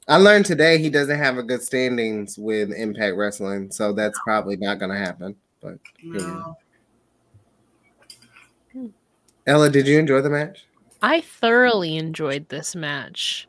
[0.06, 4.56] I learned today he doesn't have a good standings with Impact Wrestling, so that's probably
[4.56, 5.34] not going to happen.
[5.60, 6.56] But no.
[9.46, 10.64] Ella, did you enjoy the match?
[11.02, 13.48] I thoroughly enjoyed this match.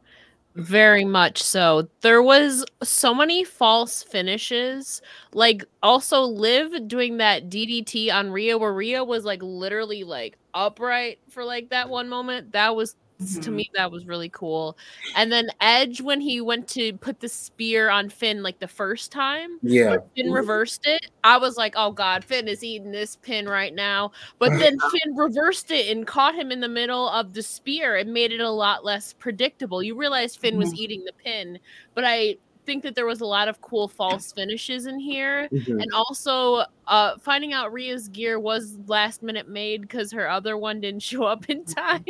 [0.56, 1.90] Very much so.
[2.00, 5.02] There was so many false finishes.
[5.34, 11.20] Like also Liv doing that DDT on Rhea where Rhea was like literally like upright
[11.30, 12.54] for like that one moment.
[12.54, 13.42] That was Mm-hmm.
[13.42, 14.78] To me, that was really cool.
[15.16, 19.12] And then Edge, when he went to put the spear on Finn like the first
[19.12, 21.12] time, yeah, Finn reversed it.
[21.24, 24.12] I was like, oh god, Finn is eating this pin right now.
[24.38, 27.96] But then Finn reversed it and caught him in the middle of the spear.
[27.96, 29.82] It made it a lot less predictable.
[29.82, 30.82] You realize Finn was mm-hmm.
[30.82, 31.60] eating the pin,
[31.94, 32.36] but I
[32.66, 35.80] think that there was a lot of cool false finishes in here, mm-hmm.
[35.80, 40.82] and also uh, finding out Rhea's gear was last minute made because her other one
[40.82, 42.04] didn't show up in time.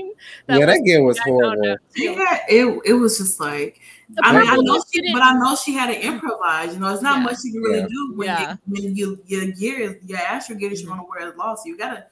[0.47, 1.78] That yeah, that gear was horrible.
[1.95, 3.82] Yeah, it it was just like
[4.22, 6.74] I mean, I know she, but I know she had to improvise.
[6.74, 7.24] You know, it's not yeah.
[7.24, 7.88] much you can really yeah.
[7.88, 8.51] do when yeah.
[8.51, 11.66] you, when you your gear your astral gear is you want to wear a loss.
[11.66, 12.06] You gotta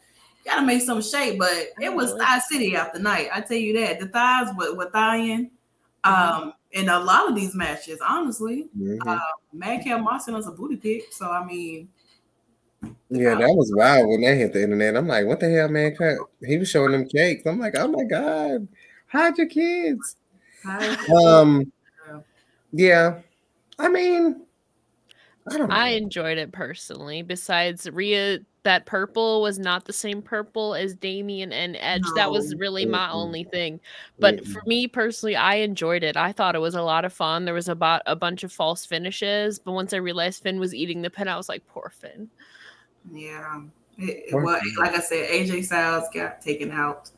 [0.44, 1.40] you gotta make some shape.
[1.40, 3.30] But it was Thigh City after night.
[3.34, 5.48] I tell you that the thighs were, were thigh
[6.04, 8.68] Um, in a lot of these matches, honestly.
[8.78, 9.08] Mm-hmm.
[9.08, 9.20] Uh,
[9.54, 11.14] Madcap Moss us a booty pick.
[11.14, 11.88] So I mean,
[13.10, 14.98] yeah, that was wild when they hit the internet.
[14.98, 15.96] I'm like, what the hell, man?
[16.46, 17.46] He was showing them cakes.
[17.46, 18.68] I'm like, oh my god,
[19.08, 20.18] hide your kids.
[21.26, 21.72] Um,
[22.72, 23.20] yeah,
[23.78, 24.42] I mean,
[25.50, 25.70] I don't.
[25.70, 25.76] Know.
[25.76, 27.22] I enjoyed it personally.
[27.22, 32.04] Besides, Rhea that purple was not the same purple as Damian and Edge.
[32.04, 32.14] No.
[32.16, 33.16] That was really my mm-hmm.
[33.16, 33.80] only thing.
[34.20, 34.52] But mm-hmm.
[34.52, 36.18] for me personally, I enjoyed it.
[36.18, 37.46] I thought it was a lot of fun.
[37.46, 41.02] There was about a bunch of false finishes, but once I realized Finn was eating
[41.02, 42.30] the pin, I was like, poor Finn.
[43.12, 43.62] Yeah.
[43.98, 47.12] It, well, like I said, AJ Styles got taken out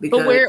[0.00, 0.48] because but where,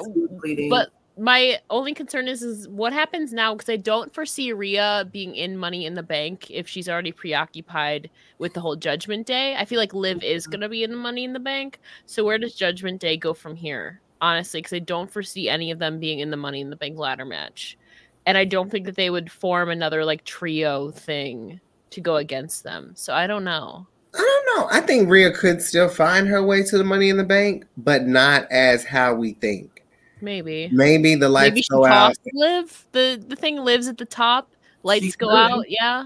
[0.70, 0.92] but
[1.22, 5.56] my only concern is is what happens now because I don't foresee Rhea being in
[5.56, 8.10] Money in the Bank if she's already preoccupied
[8.40, 9.56] with the whole Judgment Day.
[9.56, 10.52] I feel like Liv is mm-hmm.
[10.54, 11.80] gonna be in the Money in the Bank.
[12.08, 14.02] So where does Judgment Day go from here?
[14.20, 16.98] Honestly, because I don't foresee any of them being in the Money in the Bank
[16.98, 17.78] ladder match,
[18.26, 21.62] and I don't think that they would form another like trio thing
[21.92, 22.94] to go against them.
[22.96, 23.86] So I don't know.
[24.16, 24.70] I don't know.
[24.72, 28.08] I think Rhea could still find her way to the Money in the Bank, but
[28.08, 29.81] not as how we think.
[30.22, 30.70] Maybe.
[30.72, 32.16] Maybe the lights Maybe go out.
[32.34, 34.52] Live the the thing lives at the top.
[34.84, 35.36] Lights she go could.
[35.36, 35.66] out.
[35.70, 36.06] Yeah.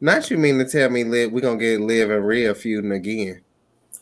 [0.00, 3.42] Not you mean to tell me Liv we're gonna get Liv and Rhea feuding again?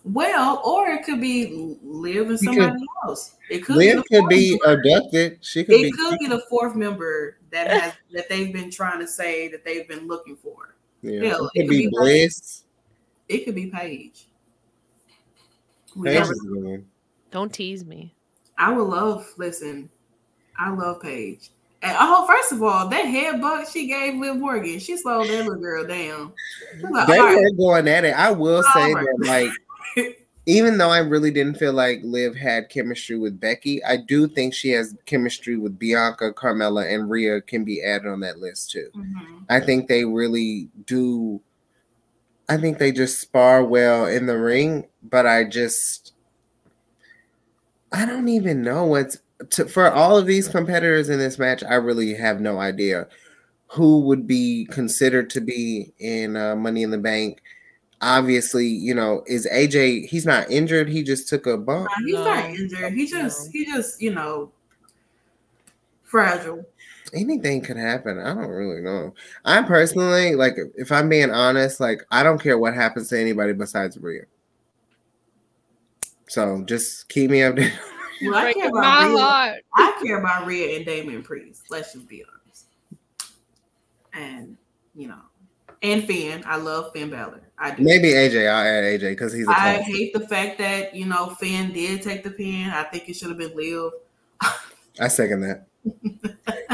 [0.04, 3.36] Well, or it could be Liv and somebody could, else.
[3.48, 5.38] It could Liv be could be abducted.
[5.40, 5.76] She could.
[5.76, 9.48] It be, could be the fourth member that has that they've been trying to say
[9.48, 10.74] that they've been looking for.
[11.02, 12.64] Yeah, Hell, it, could it could be, be Bliss.
[13.28, 14.26] It could be Paige.
[16.02, 16.26] Paige
[17.30, 18.13] Don't tease me.
[18.58, 19.32] I would love.
[19.36, 19.90] Listen,
[20.58, 21.50] I love Paige.
[21.82, 25.56] And oh, first of all, that headbutt she gave Liv Morgan, she slowed that little
[25.56, 26.32] girl down.
[26.80, 27.56] Like, they were right.
[27.58, 28.14] going at it.
[28.14, 29.04] I will say right.
[29.04, 29.50] that,
[29.96, 34.28] like, even though I really didn't feel like Liv had chemistry with Becky, I do
[34.28, 38.70] think she has chemistry with Bianca, Carmella, and Rhea can be added on that list
[38.70, 38.90] too.
[38.94, 39.44] Mm-hmm.
[39.48, 41.40] I think they really do.
[42.48, 46.03] I think they just spar well in the ring, but I just
[47.94, 49.18] I don't even know what's
[49.50, 51.62] to, for all of these competitors in this match.
[51.62, 53.06] I really have no idea
[53.68, 57.40] who would be considered to be in uh, Money in the Bank.
[58.00, 60.06] Obviously, you know, is AJ?
[60.06, 60.88] He's not injured.
[60.88, 61.88] He just took a bump.
[62.00, 62.92] No, he's not injured.
[62.94, 64.50] He just, he just, you know,
[66.02, 66.66] fragile.
[67.12, 68.18] Anything could happen.
[68.18, 69.14] I don't really know.
[69.44, 73.52] I personally, like, if I'm being honest, like, I don't care what happens to anybody
[73.52, 74.24] besides Rhea.
[76.28, 77.72] So just keep me updated.
[78.22, 79.60] Well, I care about Rhea.
[79.74, 81.64] I care about Rhea and Damian Priest.
[81.70, 82.66] Let's just be honest.
[84.12, 84.56] And
[84.94, 85.20] you know,
[85.82, 86.42] and Finn.
[86.46, 87.42] I love Finn Balor.
[87.58, 87.82] I do.
[87.82, 88.48] Maybe AJ.
[88.48, 89.46] I'll add AJ because he's.
[89.48, 92.70] I hate the fact that you know Finn did take the pin.
[92.70, 93.92] I think it should have been Liv.
[95.00, 95.66] I second that.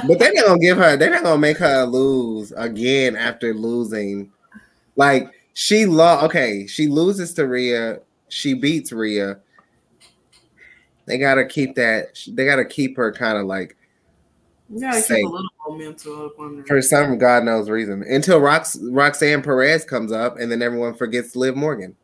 [0.07, 0.97] but they're not gonna give her.
[0.97, 4.31] They're not gonna make her lose again after losing.
[4.97, 6.25] Like she lost.
[6.27, 8.01] Okay, she loses to Rhea.
[8.31, 9.41] She beats Rhea
[11.11, 12.21] they gotta keep that.
[12.29, 13.77] They gotta keep her kind of like.
[14.73, 16.65] Yeah, keep a little momentum up on her.
[16.65, 21.35] for some God knows reason until Rox, Roxanne Perez comes up, and then everyone forgets
[21.35, 21.97] Liv Morgan.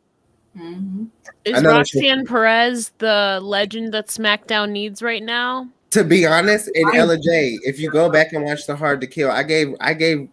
[0.57, 1.05] Mm-hmm.
[1.45, 5.69] Is Roxanne Perez the legend that SmackDown needs right now?
[5.91, 9.07] To be honest, in Ella Jay, if you go back and watch the Hard to
[9.07, 10.27] Kill, I gave I gave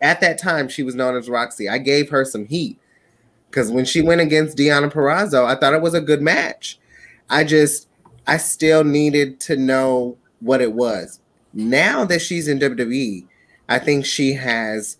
[0.00, 1.68] at that time she was known as Roxy.
[1.68, 2.79] I gave her some heat
[3.50, 6.78] because when she went against Deonna Purrazzo, I thought it was a good match.
[7.28, 7.88] I just
[8.26, 11.20] I still needed to know what it was.
[11.52, 13.26] Now that she's in WWE,
[13.68, 14.98] I think she has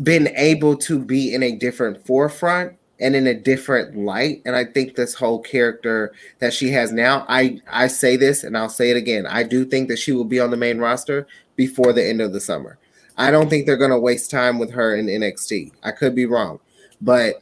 [0.00, 4.42] been able to be in a different forefront and in a different light.
[4.44, 8.56] And i think this whole character that she has now i i say this and
[8.56, 9.26] i'll say it again.
[9.26, 11.26] I do think that she will be on the main roster
[11.56, 12.78] before the end of the summer.
[13.16, 16.26] I don't think they're going to waste time with her in nxt i could be
[16.26, 16.60] wrong
[17.00, 17.36] but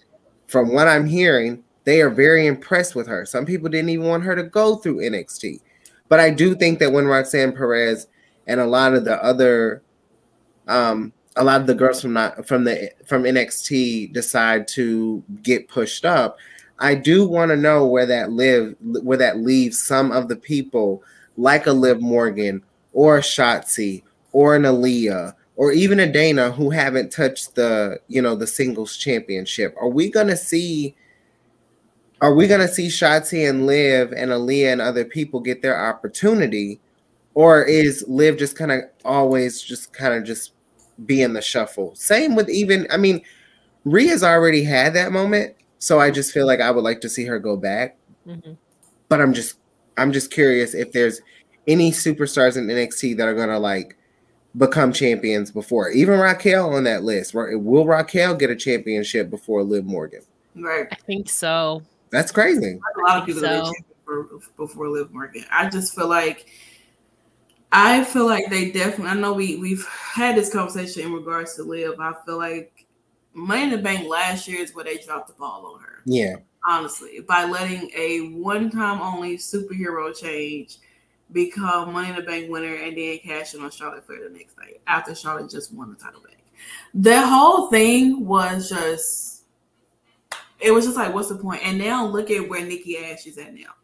[0.46, 4.24] from what i'm hearing they are very impressed with her some people didn't even want
[4.24, 5.60] her to go through nxt
[6.08, 8.08] but i do think that when roxanne perez
[8.46, 9.82] and a lot of the other
[10.68, 15.68] um a lot of the girls from not from the from NXT decide to get
[15.68, 16.38] pushed up.
[16.78, 21.02] I do want to know where that live where that leaves some of the people
[21.36, 24.02] like a Liv Morgan or a Shotzi
[24.32, 28.96] or an Aaliyah or even a Dana who haven't touched the you know the singles
[28.96, 29.74] championship.
[29.80, 30.94] Are we gonna see?
[32.20, 36.80] Are we gonna see Shotzi and Liv and Aaliyah and other people get their opportunity,
[37.34, 40.52] or is Liv just kind of always just kind of just
[41.04, 41.94] be in the shuffle.
[41.94, 43.22] Same with even, I mean,
[43.84, 47.24] Rhea's already had that moment, so I just feel like I would like to see
[47.26, 47.96] her go back.
[48.26, 48.52] Mm-hmm.
[49.08, 49.58] But I'm just,
[49.96, 51.20] I'm just curious if there's
[51.68, 53.95] any superstars in NXT that are gonna like
[54.56, 55.90] become champions before.
[55.90, 57.34] Even Raquel on that list.
[57.34, 60.22] Will Raquel get a championship before Liv Morgan?
[60.54, 60.86] Right.
[60.90, 61.82] I think so.
[62.10, 62.78] That's crazy.
[62.96, 64.40] A lot of people so.
[64.56, 65.44] before Liv Morgan.
[65.50, 66.46] I just feel like
[67.72, 69.08] I feel like they definitely.
[69.08, 72.00] I know we we've had this conversation in regards to Liv.
[72.00, 72.86] I feel like
[73.34, 76.00] Money in the Bank last year is where they dropped the ball on her.
[76.06, 76.36] Yeah,
[76.66, 80.78] honestly, by letting a one-time only superhero change
[81.32, 84.56] become Money in the Bank winner and then cash in on Charlotte Flair the next
[84.58, 86.38] night after Charlotte just won the title back.
[86.94, 89.32] The whole thing was just.
[90.58, 91.60] It was just like, what's the point?
[91.62, 93.74] And now look at where Nikki Ash is at now.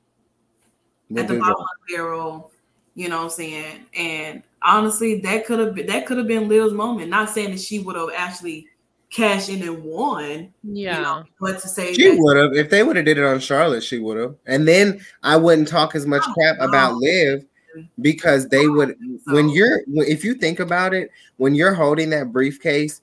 [1.15, 2.51] At the bottom of the barrel
[2.95, 3.87] you know what I'm saying?
[3.97, 7.09] And honestly, that could have been that could have been Liv's moment.
[7.09, 8.67] Not saying that she would have actually
[9.13, 10.53] cashed in and won.
[10.65, 10.97] Yeah.
[10.97, 13.39] You know, but to say she would have if they would have did it on
[13.39, 14.35] Charlotte, she would have.
[14.47, 16.97] And then I wouldn't talk as much oh, crap about oh.
[16.97, 17.45] Liv
[18.01, 19.35] because they would oh, so.
[19.35, 23.01] when you're if you think about it, when you're holding that briefcase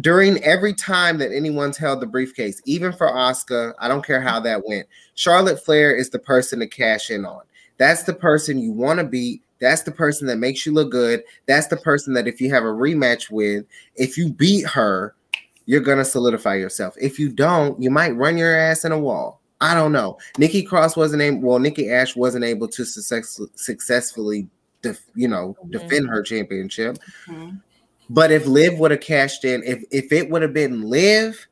[0.00, 4.40] during every time that anyone's held the briefcase, even for Asuka, I don't care how
[4.40, 4.88] that went.
[5.14, 7.42] Charlotte Flair is the person to cash in on.
[7.76, 9.42] That's the person you want to beat.
[9.64, 11.22] That's the person that makes you look good.
[11.46, 13.64] That's the person that if you have a rematch with,
[13.96, 15.14] if you beat her,
[15.64, 16.94] you're gonna solidify yourself.
[17.00, 19.40] If you don't, you might run your ass in a wall.
[19.62, 20.18] I don't know.
[20.36, 21.40] Nikki Cross wasn't able.
[21.40, 24.46] Well, Nikki Ash wasn't able to success, successfully,
[24.82, 25.70] def, you know, mm-hmm.
[25.70, 26.98] defend her championship.
[27.26, 27.56] Mm-hmm.
[28.10, 31.46] But if Liv would have cashed in, if if it would have been Liv,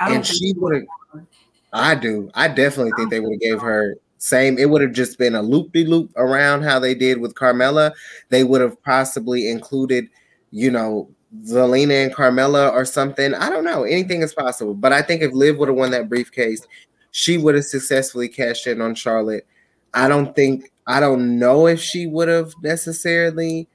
[0.00, 1.24] and she would have,
[1.72, 2.30] I do.
[2.34, 5.42] I definitely think they would have gave her same, it would have just been a
[5.42, 7.92] loop de loop around how they did with Carmella.
[8.30, 10.08] They would have possibly included,
[10.50, 11.10] you know,
[11.42, 13.34] Zelina and Carmella or something.
[13.34, 13.82] I don't know.
[13.82, 14.72] Anything is possible.
[14.72, 16.66] But I think if Liv would have won that briefcase,
[17.10, 19.46] she would have successfully cashed in on Charlotte.
[19.92, 23.68] I don't think I don't know if she would have necessarily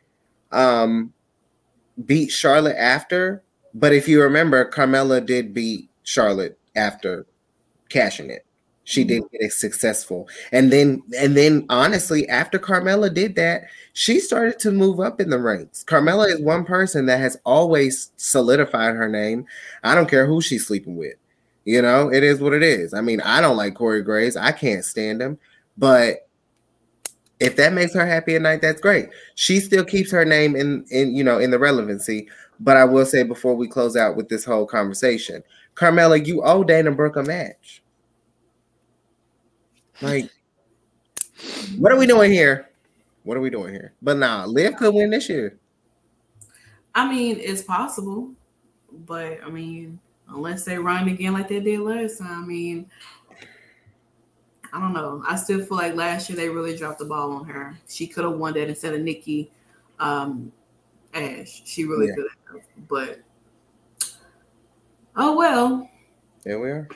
[0.51, 1.13] um
[2.07, 3.43] beat Charlotte after,
[3.75, 7.27] but if you remember, Carmella did beat Charlotte after
[7.87, 8.47] cashing it
[8.89, 9.37] she did mm-hmm.
[9.39, 10.27] get successful.
[10.51, 15.29] And then and then honestly, after Carmella did that, she started to move up in
[15.29, 15.83] the ranks.
[15.83, 19.45] Carmella is one person that has always solidified her name.
[19.83, 21.13] I don't care who she's sleeping with.
[21.65, 22.95] You know, it is what it is.
[22.95, 24.35] I mean, I don't like Corey Graves.
[24.35, 25.37] I can't stand him.
[25.77, 26.27] But
[27.39, 29.09] if that makes her happy at night, that's great.
[29.35, 32.27] She still keeps her name in in you know in the relevancy.
[32.59, 35.43] But I will say before we close out with this whole conversation,
[35.75, 37.83] Carmella, you owe Dana Brooke a match.
[40.01, 40.29] Like,
[41.77, 42.69] what are we doing here?
[43.23, 43.93] What are we doing here?
[44.01, 45.57] But nah, Liv could win this year.
[46.95, 48.31] I mean, it's possible,
[49.05, 52.89] but I mean, unless they run again like they did last time, I mean,
[54.71, 55.23] I don't know.
[55.27, 57.77] I still feel like last year they really dropped the ball on her.
[57.87, 59.51] She could have won that instead of Nikki
[59.99, 60.51] um,
[61.13, 61.61] Ash.
[61.65, 62.15] She really yeah.
[62.15, 63.19] could have, but
[65.15, 65.89] oh well.
[66.43, 66.87] There we are.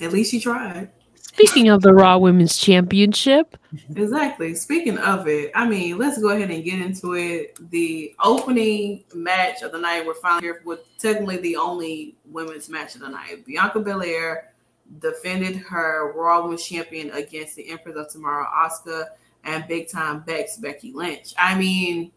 [0.00, 0.90] At least she tried.
[1.38, 3.56] Speaking of the Raw Women's Championship.
[3.94, 4.56] Exactly.
[4.56, 7.56] Speaking of it, I mean, let's go ahead and get into it.
[7.70, 12.96] The opening match of the night, we're finally here with technically the only women's match
[12.96, 13.46] of the night.
[13.46, 14.50] Bianca Belair
[14.98, 19.04] defended her Raw Women's Champion against the Empress of Tomorrow, Asuka,
[19.44, 21.34] and big time Bex Becky Lynch.
[21.38, 22.10] I mean,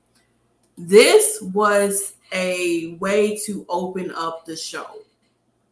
[0.78, 4.88] this was a way to open up the show.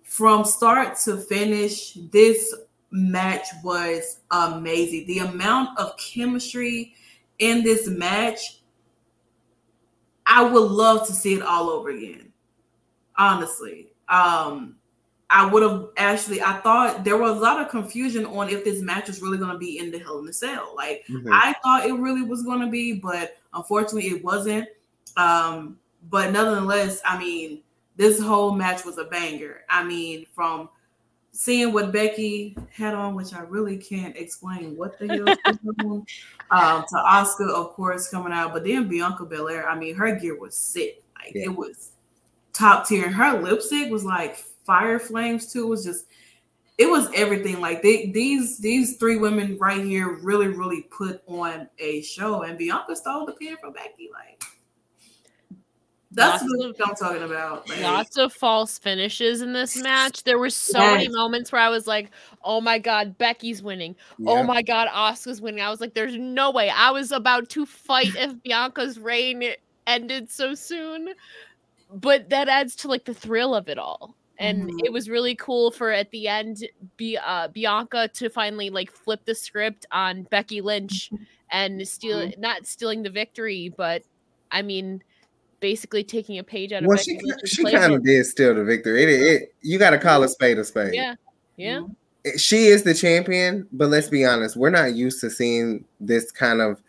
[0.03, 2.53] From start to finish, this
[2.91, 5.05] match was amazing.
[5.07, 6.95] The amount of chemistry
[7.39, 8.61] in this match,
[10.25, 12.31] I would love to see it all over again.
[13.17, 13.87] Honestly.
[14.07, 14.75] Um,
[15.29, 16.41] I would have actually.
[16.41, 19.51] I thought there was a lot of confusion on if this match was really going
[19.51, 20.73] to be in the Hell in the Cell.
[20.75, 21.31] Like mm-hmm.
[21.31, 24.67] I thought it really was going to be, but unfortunately, it wasn't.
[25.17, 25.77] Um,
[26.09, 27.61] but nonetheless, I mean,
[27.95, 29.61] this whole match was a banger.
[29.69, 30.69] I mean, from
[31.31, 36.05] seeing what Becky had on, which I really can't explain what the hell
[36.51, 39.67] um, to Asuka, of course, coming out, but then Bianca Belair.
[39.67, 41.03] I mean, her gear was sick.
[41.15, 41.45] Like yeah.
[41.45, 41.91] it was
[42.53, 43.05] top tier.
[43.05, 45.65] And her lipstick was like fire flames too.
[45.65, 46.05] It was just
[46.77, 47.59] it was everything.
[47.59, 52.57] Like they, these these three women right here really really put on a show, and
[52.57, 54.09] Bianca stole the pin from Becky.
[54.11, 54.43] Like
[56.11, 57.69] that's what I'm talking about.
[57.69, 60.23] Like, lots of false finishes in this match.
[60.23, 60.93] There were so yes.
[60.93, 62.11] many moments where I was like,
[62.43, 63.95] "Oh my god, Becky's winning!
[64.17, 64.31] Yeah.
[64.31, 67.65] Oh my god, Asuka's winning!" I was like, "There's no way!" I was about to
[67.65, 69.43] fight if Bianca's reign
[69.85, 71.09] ended so soon,
[71.93, 74.79] but that adds to like the thrill of it all and mm-hmm.
[74.83, 76.65] it was really cool for at the end
[76.97, 81.23] be uh, Bianca to finally like flip the script on Becky Lynch mm-hmm.
[81.51, 82.41] and steal mm-hmm.
[82.41, 84.03] not stealing the victory but
[84.51, 85.03] I mean
[85.59, 88.63] basically taking a page out of well, Becky she, she kind of did steal the
[88.63, 91.15] victory it, it you got to call a spade a spade yeah
[91.57, 92.37] yeah mm-hmm.
[92.37, 96.61] she is the champion but let's be honest we're not used to seeing this kind
[96.61, 96.81] of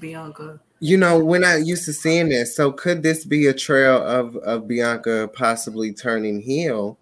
[0.00, 2.54] Bianca you know, we're not used to seeing this.
[2.54, 6.98] So could this be a trail of of Bianca possibly turning heel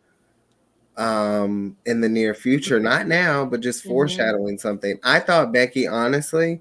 [0.97, 2.81] um in the near future?
[2.81, 3.91] Not now, but just mm-hmm.
[3.91, 4.99] foreshadowing something.
[5.05, 6.61] I thought Becky, honestly,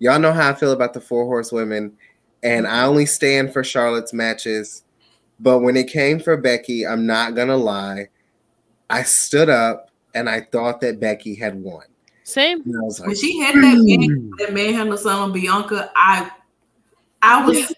[0.00, 1.96] y'all know how I feel about the four horsewomen,
[2.42, 4.84] and I only stand for Charlotte's matches.
[5.38, 8.08] But when it came for Becky, I'm not gonna lie,
[8.88, 11.84] I stood up and I thought that Becky had won.
[12.24, 12.62] Same.
[12.64, 13.86] Like, when she had that, hmm.
[13.86, 16.30] man, that manhandle on Bianca, I
[17.22, 17.72] I was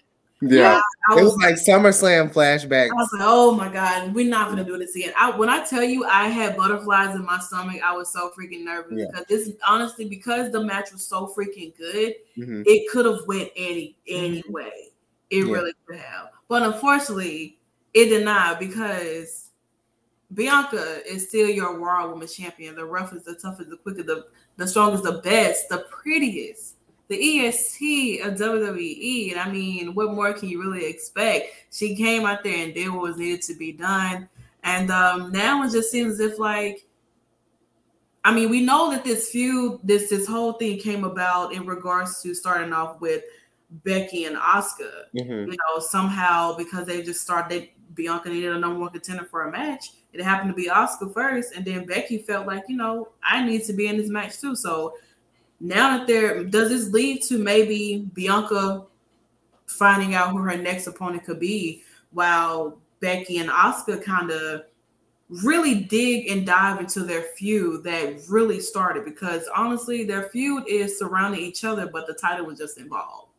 [0.49, 0.81] yeah, yeah
[1.11, 2.89] it was, was like SummerSlam flashback.
[2.89, 5.13] I was like, oh my god, we're not gonna do this again.
[5.17, 7.81] I, when I tell you, I had butterflies in my stomach.
[7.83, 9.05] I was so freaking nervous yeah.
[9.11, 12.63] because this honestly because the match was so freaking good, mm-hmm.
[12.65, 14.53] it could have went any any mm-hmm.
[14.53, 14.89] way.
[15.29, 15.53] It yeah.
[15.53, 17.57] really could have, but unfortunately,
[17.93, 19.49] it did not because
[20.33, 22.75] Bianca is still your Raw Women's Champion.
[22.75, 24.25] The roughest, the toughest, the quickest, the
[24.57, 26.72] the strongest, the best, the prettiest
[27.07, 29.31] the EST of WWE.
[29.31, 31.47] And I mean, what more can you really expect?
[31.71, 34.29] She came out there and did what was needed to be done.
[34.63, 36.85] And um, now it just seems as if like,
[38.25, 42.21] I mean, we know that this feud, this this whole thing came about in regards
[42.21, 43.23] to starting off with
[43.69, 45.05] Becky and Asuka.
[45.15, 45.51] Mm-hmm.
[45.51, 49.51] You know, somehow because they just started, Bianca needed a number one contender for a
[49.51, 49.91] match.
[50.13, 53.65] It happened to be Asuka first, and then Becky felt like, you know, I need
[53.65, 54.55] to be in this match too.
[54.55, 54.93] So
[55.59, 58.85] now that there does this lead to maybe Bianca
[59.65, 64.63] finding out who her next opponent could be while Becky and Asuka kind of
[65.29, 69.05] really dig and dive into their feud that really started?
[69.05, 73.32] Because honestly their feud is surrounding each other but the title was just involved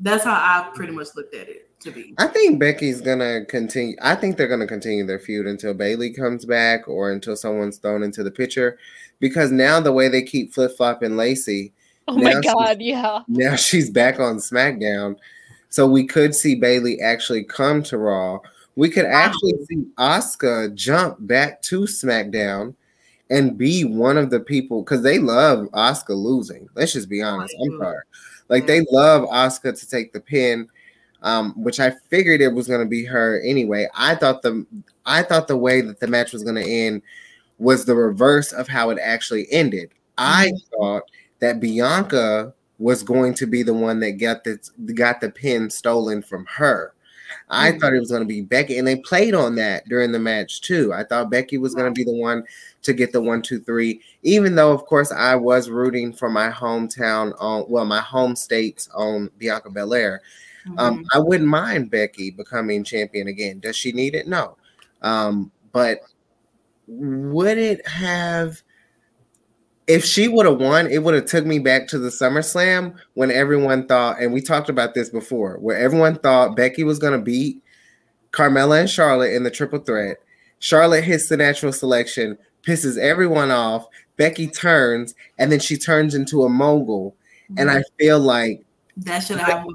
[0.00, 0.74] that's how i mm-hmm.
[0.74, 4.48] pretty much looked at it to be i think becky's gonna continue i think they're
[4.48, 8.78] gonna continue their feud until Bayley comes back or until someone's thrown into the picture
[9.20, 11.72] because now the way they keep flip flopping Lacey.
[12.08, 13.20] Oh my god, yeah.
[13.28, 15.16] Now she's back on SmackDown.
[15.68, 18.40] So we could see Bayley actually come to Raw.
[18.74, 19.12] We could wow.
[19.12, 22.74] actually see Asuka jump back to SmackDown
[23.28, 26.68] and be one of the people because they love Asuka losing.
[26.74, 27.54] Let's just be honest.
[27.62, 28.02] I'm sorry.
[28.50, 30.68] Like they love Asuka to take the pin.
[31.22, 33.86] Um, which I figured it was gonna be her anyway.
[33.94, 34.66] I thought the
[35.04, 37.02] I thought the way that the match was gonna end
[37.58, 39.90] was the reverse of how it actually ended.
[40.16, 40.76] I mm-hmm.
[40.76, 41.02] thought
[41.40, 44.58] that Bianca was going to be the one that got the
[44.94, 46.94] got the pin stolen from her.
[47.48, 47.78] I mm-hmm.
[47.78, 50.60] thought it was going to be Becky, and they played on that during the match
[50.60, 50.92] too.
[50.92, 52.44] I thought Becky was going to be the one
[52.82, 54.00] to get the one, two, three.
[54.22, 58.88] Even though, of course, I was rooting for my hometown on, well, my home state's
[58.94, 60.22] own Bianca Belair.
[60.66, 60.78] Um, mm-hmm.
[60.78, 63.60] Um, I wouldn't mind Becky becoming champion again.
[63.60, 64.28] Does she need it?
[64.28, 64.56] No.
[65.02, 66.00] Um, but
[66.86, 68.62] would it have
[69.90, 73.32] if she would have won, it would have took me back to the SummerSlam when
[73.32, 77.18] everyone thought, and we talked about this before, where everyone thought Becky was going to
[77.18, 77.60] beat
[78.30, 80.18] Carmella and Charlotte in the triple threat.
[80.60, 83.88] Charlotte hits the natural selection, pisses everyone off.
[84.16, 87.16] Becky turns, and then she turns into a mogul.
[87.50, 87.58] Mm-hmm.
[87.58, 88.64] And I feel like
[88.98, 89.74] that should happen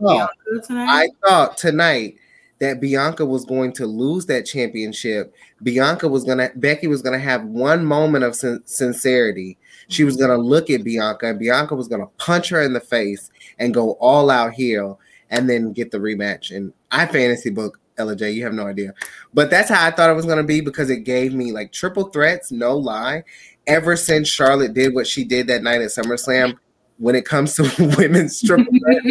[0.63, 0.87] tonight.
[0.87, 2.15] I thought tonight
[2.59, 5.35] that Bianca was going to lose that championship.
[5.61, 9.57] Bianca was going to, Becky was going to have one moment of sin- sincerity
[9.87, 13.29] She was gonna look at Bianca, and Bianca was gonna punch her in the face
[13.59, 16.55] and go all out heel, and then get the rematch.
[16.55, 18.31] And I fantasy book Ella Jay.
[18.31, 18.93] You have no idea,
[19.33, 22.05] but that's how I thought it was gonna be because it gave me like triple
[22.05, 23.23] threats, no lie.
[23.67, 26.55] Ever since Charlotte did what she did that night at SummerSlam,
[26.97, 27.63] when it comes to
[27.97, 29.03] women's triple threat,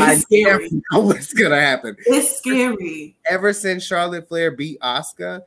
[0.00, 0.70] I scary.
[0.92, 1.96] know what's gonna happen.
[2.06, 3.16] It's scary.
[3.28, 5.42] Ever since Charlotte Flair beat Asuka,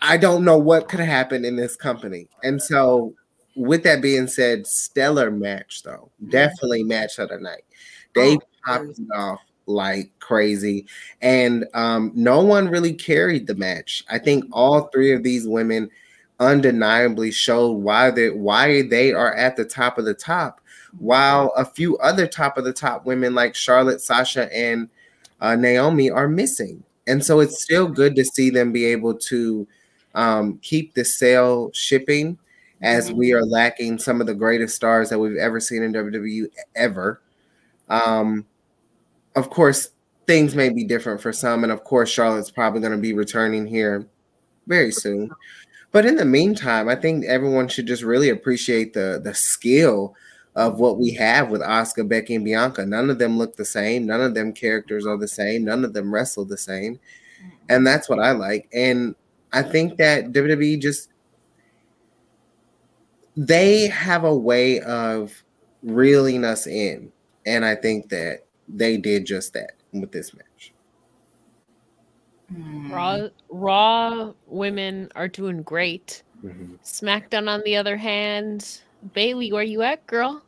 [0.00, 2.28] I don't know what could happen in this company.
[2.42, 3.14] And so,
[3.56, 6.30] with that being said, stellar match though, mm-hmm.
[6.30, 7.64] definitely match of the night.
[8.14, 10.86] They oh, popped it off like crazy,
[11.20, 14.04] and um, no one really carried the match.
[14.08, 15.90] I think all three of these women
[16.38, 20.60] undeniably showed why they why they are at the top of the top
[20.98, 24.88] while a few other top of the top women like Charlotte, Sasha, and
[25.40, 26.82] uh, Naomi are missing.
[27.06, 29.66] And so it's still good to see them be able to
[30.14, 32.38] um, keep the sale shipping
[32.82, 36.46] as we are lacking some of the greatest stars that we've ever seen in WWE
[36.74, 37.22] ever.
[37.88, 38.46] Um,
[39.34, 39.90] of course,
[40.26, 43.66] things may be different for some, and of course, Charlotte's probably going to be returning
[43.66, 44.06] here
[44.66, 45.30] very soon.
[45.92, 50.14] But in the meantime, I think everyone should just really appreciate the the skill
[50.56, 52.84] of what we have with Asuka, Becky, and Bianca.
[52.84, 54.06] None of them look the same.
[54.06, 55.64] None of them characters are the same.
[55.64, 56.98] None of them wrestle the same.
[57.68, 58.68] And that's what I like.
[58.72, 59.14] And
[59.52, 61.10] I think that WWE just
[63.36, 65.44] they have a way of
[65.82, 67.12] reeling us in.
[67.44, 70.72] And I think that they did just that with this match.
[72.90, 76.22] Raw Raw women are doing great.
[76.44, 76.74] Mm-hmm.
[76.84, 78.80] SmackDown, on the other hand,
[79.14, 80.42] Bayley, where you at, girl?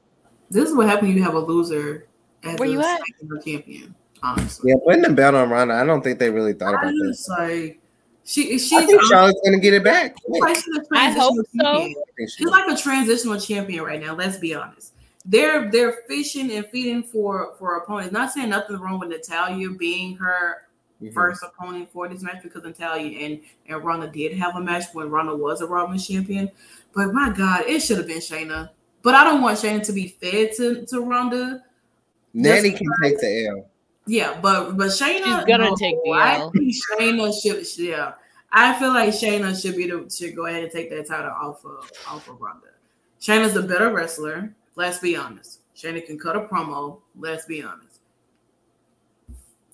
[0.50, 2.06] This is what happens when you have a loser
[2.44, 3.00] as Where you at?
[3.44, 3.94] champion.
[4.22, 4.70] Honestly.
[4.70, 7.28] Yeah, putting the belt on Ronda, I don't think they really thought about this.
[7.28, 7.80] Like
[8.28, 8.72] she, she's.
[8.74, 10.14] I think Charlotte's gonna get it back.
[10.28, 10.58] Like
[10.92, 11.94] I hope so.
[12.18, 14.14] She's like a transitional champion right now.
[14.14, 14.92] Let's be honest.
[15.24, 18.12] They're they're fishing and feeding for for opponents.
[18.12, 20.68] Not saying nothing wrong with Natalya being her
[21.02, 21.14] mm-hmm.
[21.14, 25.08] first opponent for this match because Natalya and and Ronda did have a match when
[25.08, 26.50] Ronda was a Raw champion.
[26.94, 28.68] But my God, it should have been Shayna.
[29.00, 31.64] But I don't want Shayna to be fed to, to Ronda.
[32.34, 33.70] Nanny can take the L.
[34.08, 36.14] Yeah, but but Shayna She's gonna no, take the L.
[36.14, 38.14] I think Shayna should yeah.
[38.50, 41.62] I feel like Shayna should be the should go ahead and take that title off
[41.66, 42.68] of off of Ronda.
[43.20, 44.54] Shayna's a better wrestler.
[44.76, 45.60] Let's be honest.
[45.76, 47.00] Shayna can cut a promo.
[47.18, 48.00] Let's be honest.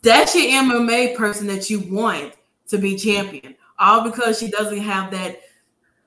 [0.02, 2.34] That's your MMA person that you want
[2.68, 3.54] to be champion.
[3.78, 5.40] All because she doesn't have that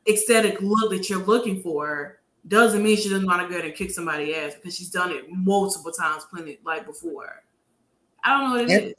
[0.07, 3.75] aesthetic look that you're looking for doesn't mean she doesn't want to go ahead and
[3.75, 7.43] kick somebody ass because she's done it multiple times, plenty like before.
[8.27, 8.93] I don't know what it and is.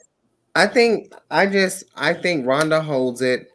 [0.54, 3.50] I think I just I think Ronda holds it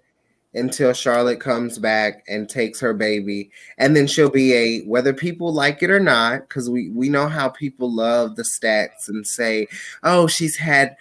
[0.55, 3.49] until Charlotte comes back and takes her baby.
[3.79, 7.27] And then she'll be a whether people like it or not, because we, we know
[7.27, 9.67] how people love the stats and say,
[10.03, 10.95] oh, she's had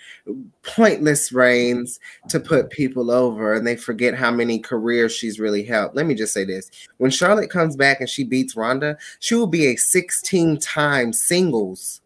[0.63, 2.01] pointless reigns
[2.31, 5.95] to put people over, and they forget how many careers she's really helped.
[5.95, 6.71] Let me just say this.
[6.97, 12.01] When Charlotte comes back and she beats Ronda, she will be a 16-time singles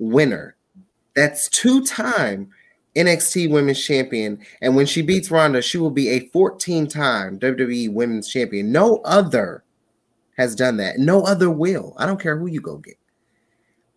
[0.00, 0.56] winner.
[1.14, 2.50] That's two time
[2.96, 7.92] NXT Women's Champion, and when she beats Ronda, she will be a 14 time WWE
[7.92, 8.70] Women's Champion.
[8.70, 9.64] No other
[10.36, 10.98] has done that.
[10.98, 11.94] No other will.
[11.96, 12.98] I don't care who you go get.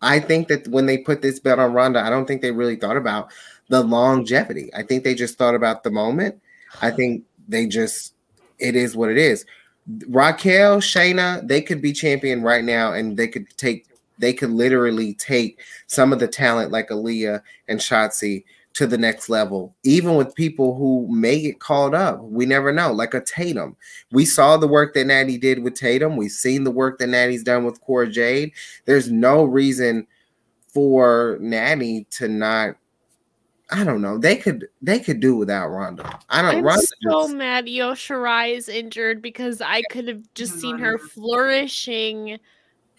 [0.00, 2.76] I think that when they put this belt on Ronda, I don't think they really
[2.76, 3.30] thought about
[3.68, 4.70] the longevity.
[4.74, 6.40] I think they just thought about the moment.
[6.80, 8.14] I think they just,
[8.58, 9.44] it is what it is.
[10.08, 13.86] Raquel, Shayna, they could be champion right now and they could take,
[14.18, 18.44] they could literally take some of the talent like Aaliyah and Shotzi
[18.78, 22.22] to the next level, even with people who may get called up.
[22.22, 23.76] We never know, like a Tatum.
[24.12, 26.16] We saw the work that Natty did with Tatum.
[26.16, 28.52] We've seen the work that Natty's done with Cora Jade.
[28.84, 30.06] There's no reason
[30.68, 32.76] for Natty to not.
[33.70, 34.16] I don't know.
[34.16, 36.18] They could they could do without Ronda.
[36.30, 36.58] I don't.
[36.58, 40.78] I'm Ronda so just, mad Io Shirai is injured because I could have just seen
[40.78, 42.38] her flourishing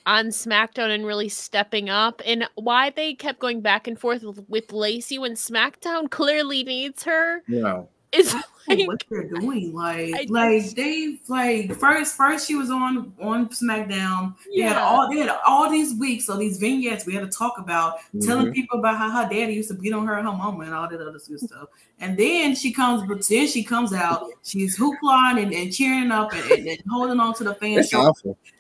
[0.06, 4.72] on SmackDown and really stepping up, and why they kept going back and forth with,
[4.72, 7.42] Lacey when SmackDown clearly needs her.
[7.48, 7.84] Yeah.
[8.12, 8.34] Is
[8.68, 9.74] like, what they're doing.
[9.74, 14.36] Like, I like they like first, first she was on on SmackDown.
[14.50, 14.70] Yeah.
[14.70, 17.58] They had all they had all these weeks, so these vignettes we had to talk
[17.58, 18.22] about, mm-hmm.
[18.22, 20.90] telling people about how her daddy used to beat on her, her mama, and all
[20.90, 21.68] that other good stuff.
[22.00, 26.34] And then she comes, but then she comes out, she's hoopling and, and cheering up
[26.34, 27.92] and, and, and, holding on to the fans.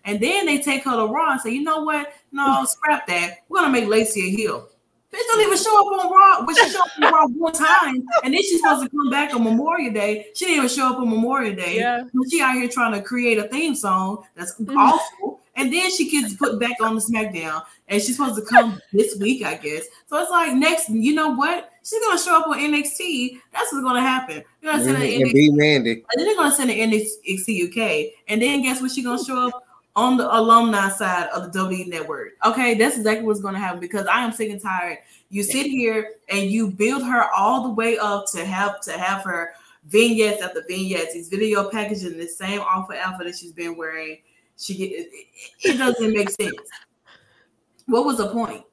[0.03, 2.13] And then they take her to Raw and say, you know what?
[2.31, 3.37] No, scrap that.
[3.47, 4.69] We're gonna make Lacey a heel.
[5.12, 6.45] Bitch don't even show up on Raw.
[6.45, 9.34] But she showed up on Raw one time, and then she's supposed to come back
[9.34, 10.28] on Memorial Day.
[10.36, 11.78] She didn't even show up on Memorial Day.
[11.78, 12.03] Yeah.
[12.30, 14.78] She out here trying to create a theme song that's mm-hmm.
[14.78, 15.41] awful.
[15.55, 19.18] and then she gets put back on the SmackDown, and she's supposed to come this
[19.18, 19.86] week, I guess.
[20.07, 21.72] So it's like next, you know what?
[21.84, 23.39] She's gonna show up on NXT.
[23.51, 24.43] That's what's gonna happen.
[24.62, 25.24] You're gonna send her mm-hmm.
[25.24, 25.91] NXT, Mandy.
[25.91, 28.91] and then they're gonna send her NXT UK, and then guess what?
[28.91, 29.64] She's gonna show up
[29.95, 32.29] on the alumni side of the WWE network.
[32.45, 34.99] Okay, that's exactly what's gonna happen because I am sick and tired.
[35.29, 39.23] You sit here and you build her all the way up to have to have
[39.23, 39.53] her
[39.85, 44.19] vignettes after vignettes, these video packages, the same awful outfit that she's been wearing.
[44.57, 45.27] She get it,
[45.63, 46.53] it doesn't make sense.
[47.85, 48.63] What was the point?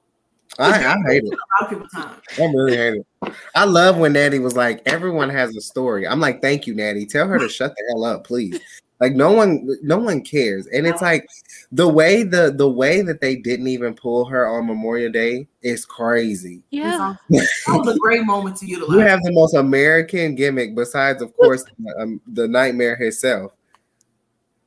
[0.58, 1.32] I, I hate it.
[1.32, 2.16] A lot of people time.
[2.38, 3.34] I really hate it.
[3.54, 6.06] I love when Natty was like, everyone has a story.
[6.06, 7.06] I'm like, thank you, Natty.
[7.06, 8.60] Tell her to shut the hell up, please.
[9.00, 10.66] Like no one, no one cares.
[10.68, 11.28] And it's like
[11.70, 15.84] the way the the way that they didn't even pull her on Memorial Day is
[15.84, 16.62] crazy.
[16.70, 18.96] Yeah, that was a great moment to utilize.
[18.96, 21.64] You have the most American gimmick, besides of course
[21.98, 23.52] um, the nightmare herself.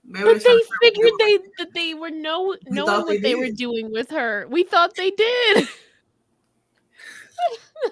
[0.05, 3.91] Maybe but they figured they that they were no knowing what they, they were doing
[3.91, 4.47] with her.
[4.49, 5.67] We thought they did.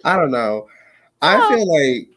[0.03, 0.67] I don't know.
[1.21, 1.49] I oh.
[1.49, 2.09] feel like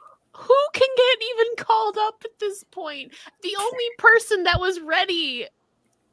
[0.51, 3.13] who can get even called up at this point?
[3.43, 5.47] The only person that was ready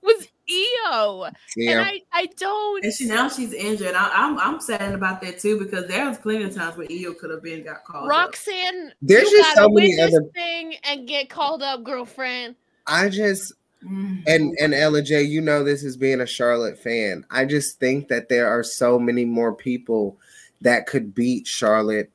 [0.03, 1.71] was Io, yeah.
[1.71, 2.83] and I, I don't.
[2.83, 3.95] And she now she's injured.
[3.95, 6.87] I, am I'm, I'm sad about that too because there was plenty of times where
[6.89, 8.07] Io could have been got called.
[8.07, 8.93] Roxanne, up.
[9.01, 12.55] there's just so many other thing and get called up, girlfriend.
[12.85, 14.17] I just mm-hmm.
[14.27, 17.25] and and Ella Jay, you know this as being a Charlotte fan.
[17.31, 20.19] I just think that there are so many more people
[20.61, 22.11] that could beat Charlotte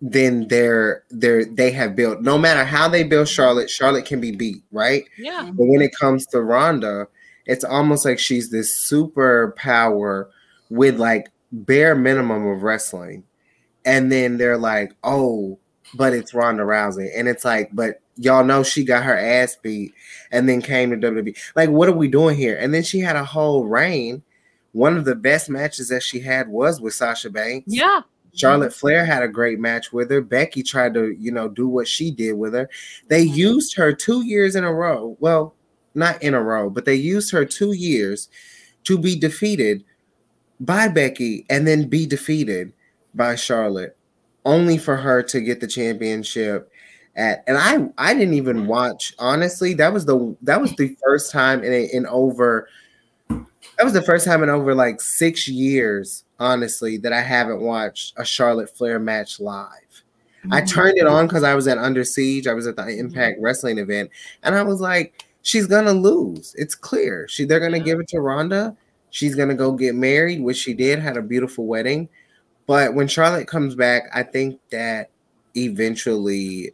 [0.00, 2.22] than they're they're they have built.
[2.22, 5.04] No matter how they build Charlotte, Charlotte can be beat, right?
[5.18, 5.50] Yeah.
[5.52, 7.08] But when it comes to Ronda,
[7.46, 10.30] it's almost like she's this super power
[10.70, 13.24] with like bare minimum of wrestling.
[13.84, 15.58] And then they're like, oh,
[15.94, 17.10] but it's Ronda Rousey.
[17.16, 19.94] And it's like, but y'all know she got her ass beat
[20.30, 21.36] and then came to WWE.
[21.56, 22.56] Like, what are we doing here?
[22.56, 24.22] And then she had a whole reign.
[24.72, 27.72] One of the best matches that she had was with Sasha Banks.
[27.72, 28.02] Yeah.
[28.34, 30.20] Charlotte Flair had a great match with her.
[30.20, 32.68] Becky tried to, you know, do what she did with her.
[33.08, 33.34] They mm-hmm.
[33.34, 35.16] used her two years in a row.
[35.20, 35.54] Well,
[35.94, 38.28] not in a row, but they used her two years
[38.84, 39.84] to be defeated
[40.60, 42.72] by Becky and then be defeated
[43.14, 43.96] by Charlotte,
[44.44, 46.70] only for her to get the championship.
[47.16, 48.68] At, and I I didn't even mm-hmm.
[48.68, 49.74] watch honestly.
[49.74, 52.68] That was the that was the first time in a, in over
[53.28, 58.14] that was the first time in over like six years honestly, that I haven't watched
[58.16, 59.68] a Charlotte Flair match live.
[60.40, 60.52] Mm-hmm.
[60.52, 62.46] I turned it on because I was at Under Siege.
[62.46, 63.44] I was at the Impact mm-hmm.
[63.44, 64.10] Wrestling event,
[64.42, 66.54] and I was like, she's gonna lose.
[66.56, 67.26] It's clear.
[67.28, 67.84] She they're gonna yeah.
[67.84, 68.76] give it to Ronda.
[69.10, 72.08] She's gonna go get married, which she did, had a beautiful wedding.
[72.66, 75.10] But when Charlotte comes back, I think that
[75.56, 76.72] eventually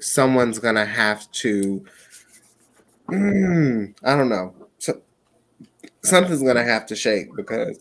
[0.00, 1.84] someone's gonna have to.
[3.10, 4.54] Mm, I don't know.
[4.78, 5.00] So,
[6.02, 7.78] something's gonna have to shake because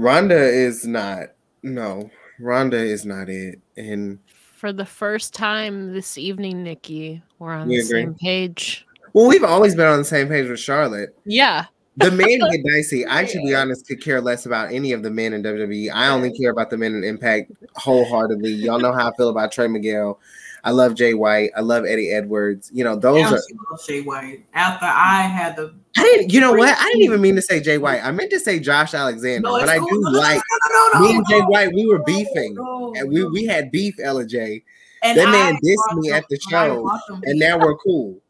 [0.00, 1.32] Ronda is not.
[1.62, 3.60] No, Ronda is not it.
[3.76, 4.18] And
[4.56, 8.02] for the first time this evening, Nikki, we're on we the agree.
[8.02, 8.86] same page.
[9.12, 11.14] Well, we've always been on the same page with Charlotte.
[11.26, 11.66] Yeah.
[11.98, 13.04] The men get dicey.
[13.06, 15.90] I, to be honest, could care less about any of the men in WWE.
[15.92, 18.52] I only care about the men in Impact wholeheartedly.
[18.52, 20.18] Y'all know how I feel about Trey Miguel.
[20.64, 21.50] I love Jay White.
[21.56, 22.70] I love Eddie Edwards.
[22.72, 23.40] You know, those are
[23.86, 24.44] Jay White.
[24.52, 26.76] After I had the I didn't, you know what?
[26.78, 28.00] I didn't even mean to say Jay White.
[28.04, 30.40] I meant to say Josh Alexander, no, but I do no, like
[30.94, 31.74] no, me and Jay White.
[31.74, 32.56] We were beefing,
[32.96, 33.96] and we we had beef.
[34.00, 34.62] Ella Jay.
[35.02, 36.90] And that man dissed me at the show,
[37.24, 38.20] and now we're cool.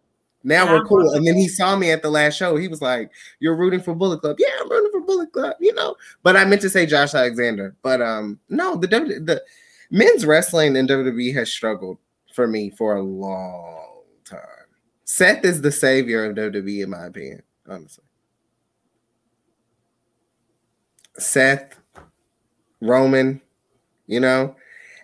[0.43, 1.13] Now and we're cool.
[1.13, 2.57] And then he saw me at the last show.
[2.57, 3.11] He was like,
[3.41, 5.57] "You're rooting for Bullet Club." Yeah, I'm rooting for Bullet Club.
[5.61, 7.75] You know, but I meant to say Josh Alexander.
[7.83, 9.43] But um, no, the the
[9.91, 11.99] men's wrestling in WWE has struggled
[12.41, 14.41] for me for a long time.
[15.05, 18.05] Seth is the savior of WWE, in my opinion, honestly.
[21.19, 21.79] Seth,
[22.81, 23.43] Roman,
[24.07, 24.57] you know,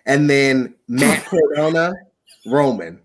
[0.07, 1.93] and then Matt Cardona,
[2.47, 2.99] Roman.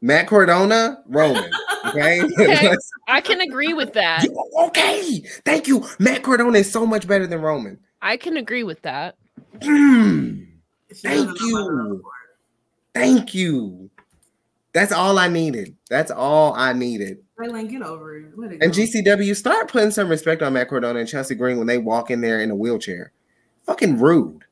[0.00, 1.50] Matt Cardona, Roman.
[1.86, 2.22] Okay.
[2.38, 2.76] okay.
[3.08, 4.24] I can agree with that.
[4.60, 5.24] Okay.
[5.44, 5.84] Thank you.
[5.98, 7.80] Matt Cardona is so much better than Roman.
[8.00, 9.16] I can agree with that.
[9.58, 10.53] Mm.
[10.92, 12.04] Thank you.
[12.94, 13.90] Thank you.
[14.72, 15.76] That's all I needed.
[15.88, 17.18] That's all I needed.
[17.38, 18.26] Raylan, get over it.
[18.26, 21.78] it and GCW, start putting some respect on Matt Cardona and Chelsea Green when they
[21.78, 23.12] walk in there in a wheelchair.
[23.66, 24.44] Fucking rude.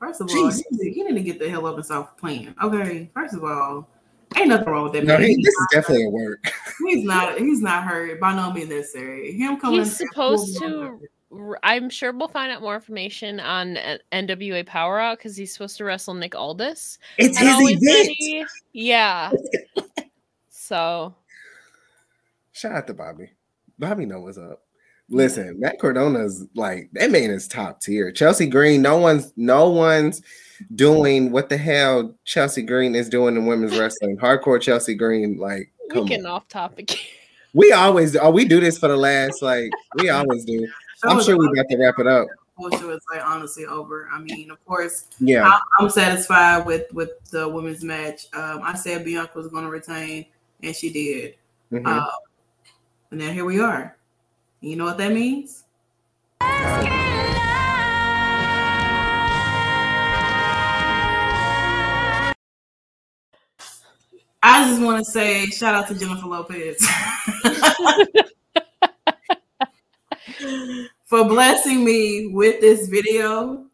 [0.00, 2.54] First of all, he need to get the hell up and stop playing.
[2.62, 3.10] Okay.
[3.14, 3.88] First of all,
[4.36, 5.04] ain't nothing wrong with that.
[5.04, 6.44] No, he, this is definitely a work.
[6.86, 7.38] He's not.
[7.38, 9.32] He's not hurt by no means necessary.
[9.32, 9.80] Him coming.
[9.80, 11.00] He's supposed to
[11.62, 15.76] I'm sure we'll find out more information on uh, NWA Power Out because he's supposed
[15.76, 16.98] to wrestle Nick Aldis.
[17.18, 18.48] It's his event.
[18.72, 19.30] yeah.
[20.48, 21.14] so.
[22.52, 23.30] Shout out to Bobby.
[23.78, 24.62] Bobby know what's up.
[25.10, 28.12] Listen, Matt Cardona's like that man is top tier.
[28.12, 30.20] Chelsea Green, no one's no one's
[30.74, 34.18] doing what the hell Chelsea Green is doing in women's wrestling.
[34.18, 36.32] Hardcore Chelsea Green, like we getting on.
[36.32, 36.98] off topic.
[37.54, 38.18] We always do.
[38.18, 40.68] Oh, we do this for the last like we always do.
[41.04, 42.26] I'm sure we got to wrap it up.
[42.56, 44.08] Culture is like honestly over.
[44.12, 48.26] I mean, of course, yeah, I, am satisfied with with the women's match.
[48.32, 50.26] Um, I said Bianca was going to retain,
[50.62, 51.36] and she did.
[51.72, 51.86] Mm-hmm.
[51.86, 52.06] Uh,
[53.12, 53.96] and now here we are.
[54.60, 55.64] You know what that means?
[64.40, 66.76] I just want to say shout out to Jennifer Lopez
[71.06, 73.66] for blessing me with this video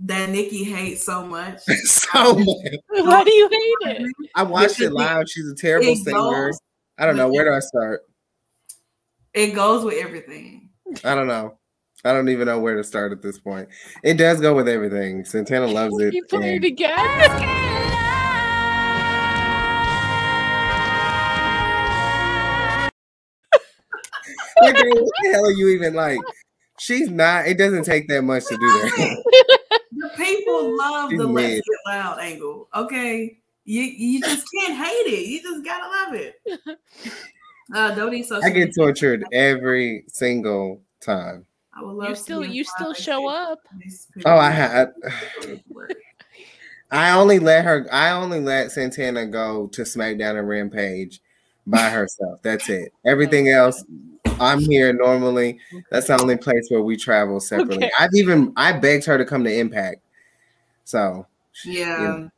[0.00, 1.60] that Nikki hates so much.
[1.84, 2.46] so much.
[2.88, 4.12] Why do you hate it?
[4.34, 5.28] I watched it live.
[5.28, 6.52] She's a terrible singer.
[6.98, 7.28] I don't know.
[7.28, 8.02] Where do I start?
[9.34, 10.70] It goes with everything.
[11.04, 11.58] I don't know.
[12.04, 13.68] I don't even know where to start at this point.
[14.02, 15.24] It does go with everything.
[15.24, 16.14] Santana loves it.
[16.14, 16.64] You play and...
[16.64, 17.69] it again.
[24.60, 26.20] What the hell are you even like?
[26.78, 27.46] She's not.
[27.46, 29.24] It doesn't take that much to do that.
[29.92, 32.68] the people love She's the let's get loud angle.
[32.74, 35.26] Okay, you you just can't hate it.
[35.26, 36.78] You just gotta love it.
[37.72, 41.46] Uh, don't eat I get tortured every single time.
[41.72, 43.60] I would love you still you still show up.
[44.26, 44.92] Oh, I had.
[46.90, 47.86] I only let her.
[47.92, 51.20] I only let Santana go to SmackDown and Rampage
[51.70, 52.40] by herself.
[52.42, 52.92] That's it.
[53.06, 53.84] Everything else,
[54.40, 55.58] I'm here normally.
[55.90, 57.76] That's the only place where we travel separately.
[57.76, 57.90] Okay.
[57.98, 60.02] I've even I begged her to come to Impact.
[60.84, 61.26] So
[61.64, 62.28] yeah,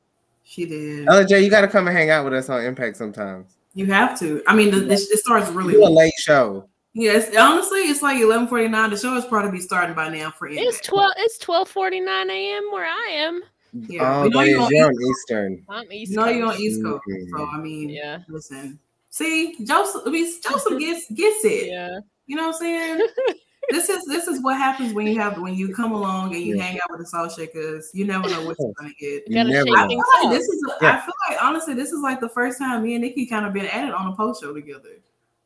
[0.44, 1.06] she did.
[1.06, 3.56] LJ, you got to come and hang out with us on Impact sometimes.
[3.74, 4.42] You have to.
[4.46, 6.68] I mean, the, the, it starts really a late show.
[6.94, 8.90] Yes, honestly, it's like eleven forty nine.
[8.90, 11.12] The show is probably be starting by now for It's twelve.
[11.16, 12.68] It's twelve forty nine a.m.
[12.70, 13.42] where I am.
[13.72, 15.64] Yeah, oh, but you're, on Eastern.
[15.70, 16.12] I'm East.
[16.12, 17.02] No, you're on East Coast.
[17.08, 17.36] Mm-hmm.
[17.36, 18.18] So I mean, yeah.
[18.28, 18.78] Listen,
[19.12, 20.02] see, Joseph.
[20.04, 21.68] I mean, Joseph gets gets it.
[21.68, 22.00] Yeah.
[22.26, 23.06] You know what I'm saying?
[23.70, 26.56] this is this is what happens when you have when you come along and you
[26.56, 26.62] yeah.
[26.64, 27.86] hang out with the Salt Shakkas.
[27.92, 29.22] You never know what you're gonna get.
[29.28, 30.62] You never I feel like this is.
[30.68, 30.96] A, yeah.
[30.96, 33.52] I feel like honestly, this is like the first time me and Nikki kind of
[33.52, 34.98] been at it on a post show together.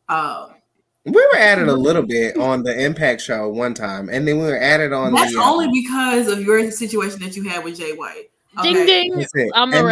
[0.08, 0.54] Um,
[1.04, 4.38] we were at it a little bit on the Impact show one time, and then
[4.38, 5.14] we were at it on.
[5.14, 8.30] That's the, only because of your situation that you had with Jay White.
[8.58, 8.72] Okay.
[8.72, 9.50] Ding ding.
[9.54, 9.84] I'm a then,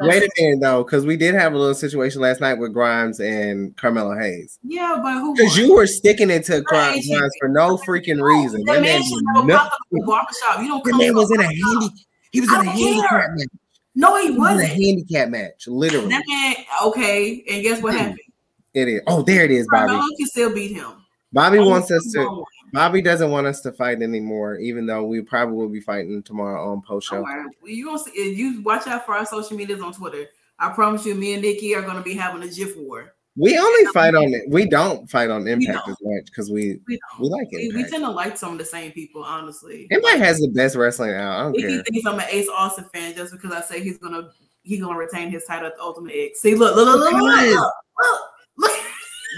[0.00, 3.20] wait a minute though, because we did have a little situation last night with Grimes
[3.20, 4.58] and Carmelo Hayes.
[4.64, 5.34] Yeah, but who?
[5.34, 7.08] Because you were sticking it to Grimes
[7.38, 8.62] for no freaking reason.
[8.64, 9.70] That, that man, man never
[10.06, 10.60] barbershop.
[10.60, 10.84] You don't.
[10.84, 11.94] That man was in a handy.
[12.32, 13.48] He was in a handicap match.
[13.94, 14.62] No, he wasn't.
[14.62, 16.08] a handicap match, literally.
[16.08, 16.54] That man.
[16.84, 17.98] Okay, and guess what hmm.
[17.98, 18.18] happened?
[18.74, 19.00] It is.
[19.06, 19.88] Oh, there it is, Bobby.
[19.88, 20.92] Carmelo can still beat him.
[21.32, 22.44] Bobby oh, wants us to.
[22.72, 26.70] Bobby doesn't want us to fight anymore, even though we probably will be fighting tomorrow
[26.72, 27.22] on post oh, show.
[27.22, 27.46] Right.
[27.64, 30.26] You gonna see, you watch out for our social medias on Twitter.
[30.58, 33.14] I promise you, me and Nikki are gonna be having a GIF war.
[33.36, 34.42] We only fight on it.
[34.48, 37.72] We don't fight on Impact as much because we we, we, like it.
[37.74, 39.86] We, we, tend to like some of the same people, honestly.
[39.90, 41.38] Impact has the best wrestling out.
[41.38, 41.82] I don't Nikki care.
[41.84, 44.30] thinks I'm an Ace Austin fan just because I say he's gonna
[44.62, 46.40] he's gonna retain his title at the Ultimate X.
[46.40, 47.72] See, look, look, look, look, look, look, look.
[48.00, 48.20] look.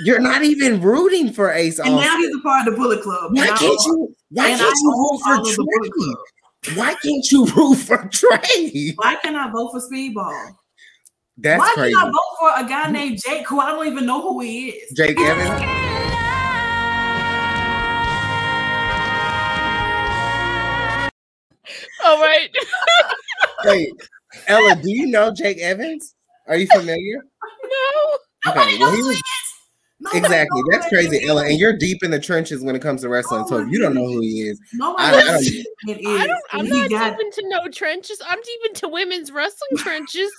[0.05, 1.79] You're not even rooting for Ace.
[1.79, 2.07] And Austin.
[2.11, 3.33] now he's a part of the Bullet Club.
[3.37, 4.15] Why can't you?
[4.31, 6.73] Why can't you root for Trey?
[6.75, 8.93] Why can't you root for Trey?
[8.97, 10.53] Why can't I vote for Speedball?
[11.39, 11.95] That's Why crazy.
[11.95, 14.71] can't I vote for a guy named Jake who I don't even know who he
[14.71, 14.93] is?
[14.97, 15.61] Jake Evans.
[22.05, 22.49] All right.
[23.63, 23.93] hey,
[24.49, 26.15] Ella, do you know Jake Evans?
[26.47, 27.25] Are you familiar?
[28.45, 28.53] No.
[28.53, 29.23] Okay, well, he was
[30.15, 30.63] exactly.
[30.71, 31.47] That's crazy, Ella.
[31.47, 33.43] And you're deep in the trenches when it comes to wrestling.
[33.45, 36.69] Oh so if you don't know who he is, I, I, don't, I don't, I'm
[36.69, 37.17] not got...
[37.17, 38.21] deep into no trenches.
[38.27, 40.31] I'm deep into women's wrestling trenches.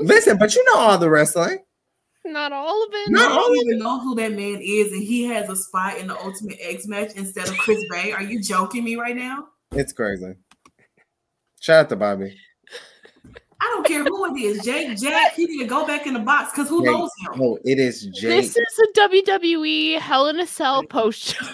[0.00, 1.58] Listen, but you know all the wrestling.
[2.24, 3.10] Not all of it.
[3.10, 3.78] Not all of it.
[3.78, 7.12] Know who that man is, and he has a spot in the Ultimate X match
[7.16, 8.12] instead of Chris Bey.
[8.12, 9.48] Are you joking me right now?
[9.72, 10.34] It's crazy.
[11.60, 12.36] Shout out to Bobby.
[13.62, 14.64] I don't care who it is.
[14.64, 17.40] Jake, Jack, he need to go back in the box because who Jake, knows him?
[17.40, 18.42] Oh, it is Jake.
[18.42, 21.46] This is a WWE Hell in a Cell post show.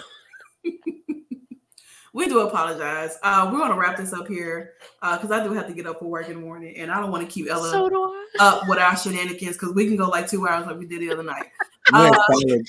[2.13, 3.19] we do apologize.
[3.21, 5.99] Uh, we're gonna wrap this up here because uh, I do have to get up
[5.99, 8.79] for work in the morning, and I don't want to keep Ella so up with
[8.79, 11.45] our shenanigans because we can go like two hours like we did the other night.
[11.91, 12.13] We uh,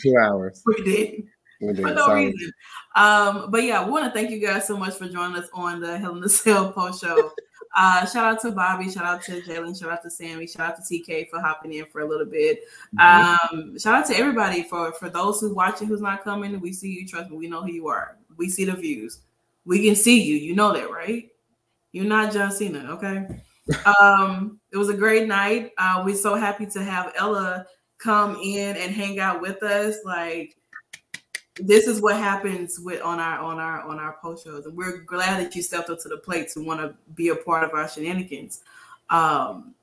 [0.03, 0.63] two hours.
[0.67, 1.25] We did.
[1.61, 1.83] We did.
[1.83, 2.27] For no Sorry.
[2.27, 2.53] reason.
[2.97, 5.81] Um, but yeah, we want to thank you guys so much for joining us on
[5.81, 7.33] the Hell in the Cell post show.
[7.77, 10.77] Uh, shout out to Bobby, shout out to Jalen, shout out to Sammy, shout out
[10.77, 12.63] to TK for hopping in for a little bit.
[12.99, 13.59] Mm-hmm.
[13.59, 16.59] Um, shout out to everybody for for those who watching who's not coming.
[16.61, 18.17] We see you, trust me, we know who you are.
[18.37, 19.21] We see the views.
[19.65, 20.37] We can see you.
[20.37, 21.29] You know that, right?
[21.93, 23.27] You're not John Cena, okay?
[24.01, 25.73] um, it was a great night.
[25.79, 27.67] Uh, we're so happy to have Ella
[27.99, 29.97] come in and hang out with us.
[30.05, 30.57] Like
[31.57, 34.99] this is what happens with on our on our on our post shows, and we're
[34.99, 37.73] glad that you stepped up to the plate to want to be a part of
[37.75, 38.63] our shenanigans.
[39.09, 39.75] Um,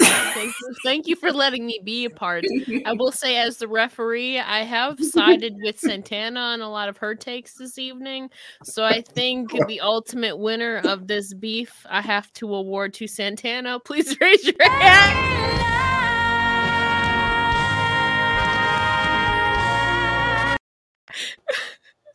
[0.00, 2.44] thank you, thank you for letting me be a part.
[2.86, 6.96] I will say, as the referee, I have sided with Santana on a lot of
[6.98, 8.30] her takes this evening.
[8.64, 13.78] So I think the ultimate winner of this beef, I have to award to Santana.
[13.80, 15.71] Please raise your hand.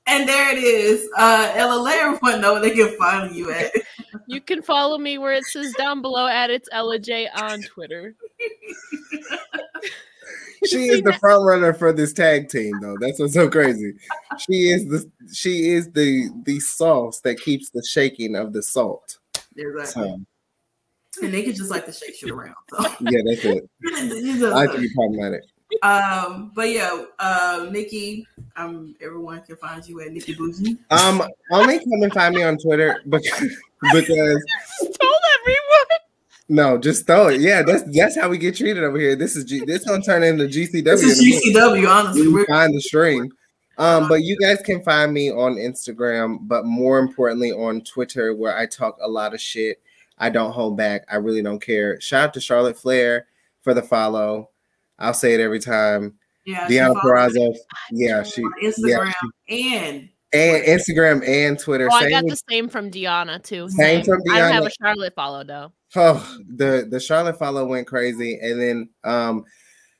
[0.08, 1.08] And there it is.
[1.18, 3.72] Uh, Ella, let everyone know they can find you at.
[4.30, 8.14] You can follow me where it says down below at it's Ella Jay on Twitter.
[10.66, 12.98] she is the front runner for this tag team, though.
[13.00, 13.94] That's what's so crazy.
[14.38, 19.18] She is the she is the the sauce that keeps the shaking of the salt.
[19.56, 20.04] Exactly.
[20.04, 20.20] So.
[21.24, 22.56] And they can just like to shake shit around.
[22.70, 22.84] So.
[23.00, 23.70] Yeah, that's it.
[24.54, 25.44] I can be problematic
[25.84, 30.78] um, but yeah, uh, Nikki, um, everyone can find you at Nikki Bougie.
[30.90, 33.56] Um, only come and find me on Twitter because
[33.92, 34.46] because
[34.82, 35.98] told everyone.
[36.50, 37.42] No, just throw it.
[37.42, 39.16] Yeah, that's that's how we get treated over here.
[39.16, 39.64] This is G.
[39.66, 40.84] This gonna turn into GCW.
[40.84, 41.90] This is GCW.
[41.90, 43.32] Honestly, we find the stream.
[43.78, 48.58] Um, but you guys can find me on Instagram, but more importantly on Twitter, where
[48.58, 49.82] I talk a lot of shit.
[50.18, 51.06] I don't hold back.
[51.12, 52.02] I really don't care.
[52.02, 53.28] Shout out to Charlotte Flair
[53.62, 54.50] for the follow.
[55.00, 56.16] I'll say it every time.
[56.46, 57.56] Yeah, Deanna Purrazzo.
[57.92, 59.12] Yeah, she Instagram yeah,
[59.50, 61.90] she, and and Instagram and Twitter.
[61.92, 63.70] Oh, I got with, the same from Deanna too.
[63.70, 64.34] Same, same from Deanna.
[64.34, 65.72] I don't have a Charlotte follow though.
[65.96, 69.46] Oh, the the Charlotte follow went crazy, and then um,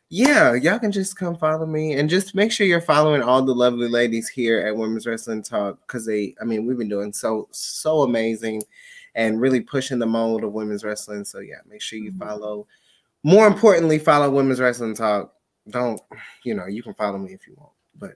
[0.10, 3.54] yeah, y'all can just come follow me and just make sure you're following all the
[3.54, 7.50] lovely ladies here at Women's Wrestling Talk because they, I mean, we've been doing so
[7.52, 8.64] so amazing
[9.16, 11.26] and really pushing the mold of women's wrestling.
[11.26, 12.26] So yeah, make sure you mm-hmm.
[12.26, 12.68] follow
[13.24, 15.34] more importantly, follow Women's Wrestling Talk.
[15.70, 16.02] Don't,
[16.44, 18.14] you know, you can follow me if you want, but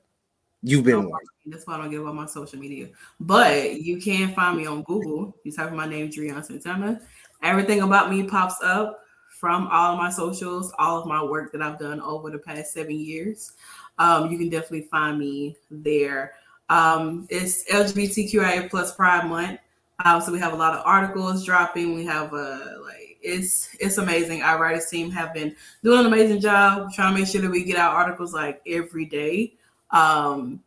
[0.61, 1.27] you've been warned.
[1.45, 2.87] That's why I don't give up my social media.
[3.19, 5.35] But you can find me on Google.
[5.43, 7.01] You type in my name, Drian Santana.
[7.43, 9.01] Everything about me pops up
[9.41, 12.73] from all of my socials, all of my work that I've done over the past
[12.73, 13.53] seven years.
[13.97, 16.33] Um, you can definitely find me there.
[16.69, 19.59] Um, it's LGBTQIA plus Pride Month.
[20.05, 21.95] Um, so we have a lot of articles dropping.
[21.95, 24.41] We have a like it's it's amazing.
[24.41, 27.63] Our writers team have been doing an amazing job trying to make sure that we
[27.63, 29.53] get out articles like every day.
[29.91, 30.61] Um,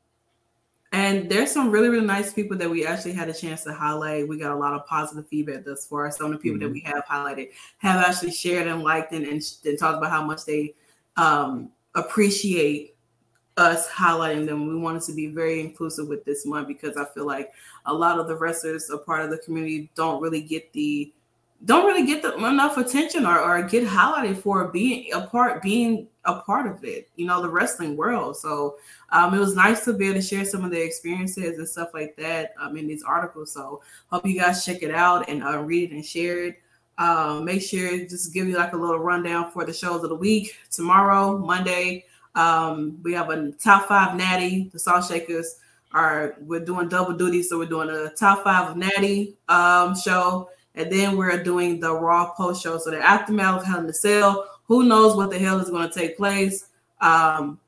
[0.93, 4.29] and there's some really really nice people that we actually had a chance to highlight.
[4.29, 6.11] We got a lot of positive feedback thus far.
[6.11, 6.69] Some of the people mm-hmm.
[6.69, 10.25] that we have highlighted have actually shared and liked and, and, and talked about how
[10.25, 10.75] much they
[11.17, 12.95] um, appreciate
[13.57, 14.67] us highlighting them.
[14.67, 17.53] We wanted to be very inclusive with this month because I feel like
[17.87, 21.13] a lot of the wrestlers, a part of the community, don't really get the
[21.65, 26.09] don't really get the, enough attention or, or get highlighted for being a part being
[26.27, 28.37] a part of it you know the wrestling world.
[28.37, 28.77] So
[29.11, 31.91] um, it was nice to be able to share some of the experiences and stuff
[31.95, 33.53] like that um, in these articles.
[33.53, 36.57] So hope you guys check it out and uh, read it and share it.
[36.97, 40.15] Um, make sure just give you like a little rundown for the shows of the
[40.17, 40.57] week.
[40.71, 42.05] Tomorrow monday
[42.35, 44.71] um, we have a top five natty.
[44.73, 45.47] The Salt Shakkas
[45.93, 50.91] are we're doing double duty so we're doing a top five natty um, show and
[50.91, 52.79] then we're doing the Raw post show.
[52.79, 54.49] So the aftermath of Hell in the Cell.
[54.67, 56.69] Who knows what the hell is going to take place?
[57.01, 57.61] Um,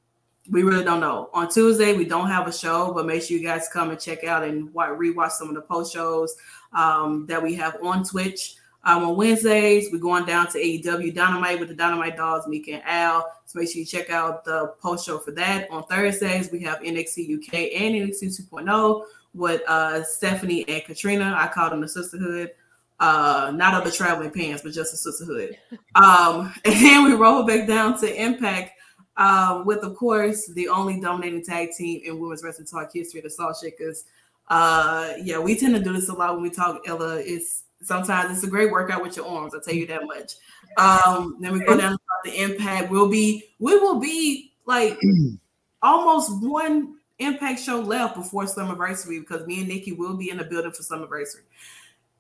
[0.50, 1.28] we really don't know.
[1.34, 4.24] On Tuesday, we don't have a show, but make sure you guys come and check
[4.24, 6.34] out and rewatch some of the post shows
[6.72, 8.54] um, that we have on Twitch.
[8.84, 12.82] Um, on Wednesdays, we're going down to AEW Dynamite with the Dynamite Dolls, Mika and
[12.86, 13.32] Al.
[13.44, 15.68] So make sure you check out the post show for that.
[15.70, 19.04] On Thursdays, we have NXT UK and NXT 2.0
[19.34, 21.34] with uh, Stephanie and Katrina.
[21.36, 22.52] I call them the Sisterhood
[23.00, 25.56] uh not of the traveling pants but just a sisterhood.
[25.94, 28.72] Um and then we roll back down to impact.
[29.16, 33.30] Um with of course the only dominating tag team in women's wrestling talk history the
[33.30, 34.04] Salt Shakkas.
[34.48, 37.18] Uh yeah we tend to do this a lot when we talk ella.
[37.18, 40.34] It's sometimes it's a great workout with your arms i'll tell you that much.
[40.78, 42.90] Um then we go down to the impact.
[42.90, 44.98] We'll be we will be like
[45.82, 50.44] almost one impact show left before Slammiversary because me and nikki will be in the
[50.44, 51.42] building for Slammiversary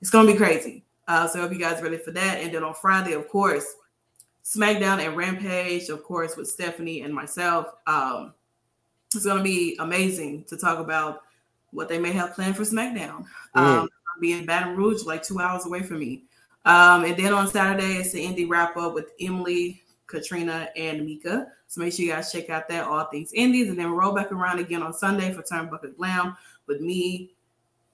[0.06, 0.84] it's gonna be crazy.
[1.08, 2.38] Uh, so I hope you guys ready for that.
[2.40, 3.74] And then on Friday, of course,
[4.44, 7.74] SmackDown and Rampage, of course, with Stephanie and myself.
[7.88, 8.32] Um,
[9.12, 11.22] it's gonna be amazing to talk about
[11.72, 13.24] what they may have planned for SmackDown.
[13.56, 13.60] Mm.
[13.60, 13.88] Um,
[14.20, 16.22] be in Baton Rouge, like two hours away from me.
[16.64, 21.48] Um, and then on Saturday, it's the indie wrap up with Emily, Katrina, and Mika.
[21.66, 24.30] So make sure you guys check out that all things indies, and then roll back
[24.30, 26.36] around again on Sunday for Turnbuckle Glam
[26.68, 27.32] with me,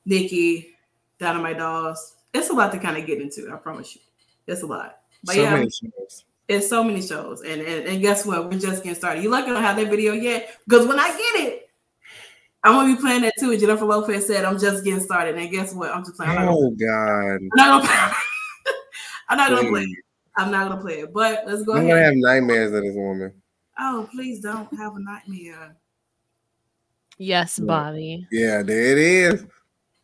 [0.04, 0.76] Nikki,
[1.22, 2.16] Dynamite Dolls.
[2.34, 3.50] It's a lot to kind of get into.
[3.50, 4.02] I promise you,
[4.46, 4.98] it's a lot.
[5.24, 5.64] But so yeah,
[6.48, 8.50] it's so many shows, and, and and guess what?
[8.50, 9.22] We're just getting started.
[9.22, 11.70] You lucky I don't have that video yet, because when I get it,
[12.64, 13.56] I'm gonna be playing that too.
[13.56, 15.94] Jennifer Lopez said, "I'm just getting started," and guess what?
[15.94, 16.36] I'm just playing.
[16.38, 17.36] Oh God!
[17.36, 18.14] I'm not gonna,
[19.28, 20.04] I'm not gonna play it.
[20.36, 21.12] I'm not gonna play it.
[21.12, 21.74] But let's go.
[21.74, 21.90] I'm ahead.
[21.90, 23.32] gonna have nightmares of this woman.
[23.78, 25.76] Oh, please don't have a nightmare.
[27.18, 28.26] Yes, Bobby.
[28.32, 29.46] Yeah, there it is.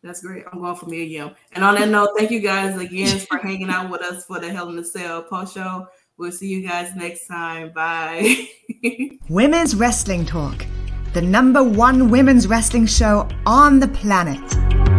[0.01, 0.45] That's great.
[0.51, 1.35] I'm going for me again.
[1.53, 4.51] And on that note, thank you guys again for hanging out with us for the
[4.51, 5.87] Hell in the Cell post show.
[6.17, 7.71] We'll see you guys next time.
[7.73, 8.47] Bye.
[9.29, 10.65] Women's Wrestling Talk,
[11.13, 14.98] the number one women's wrestling show on the planet.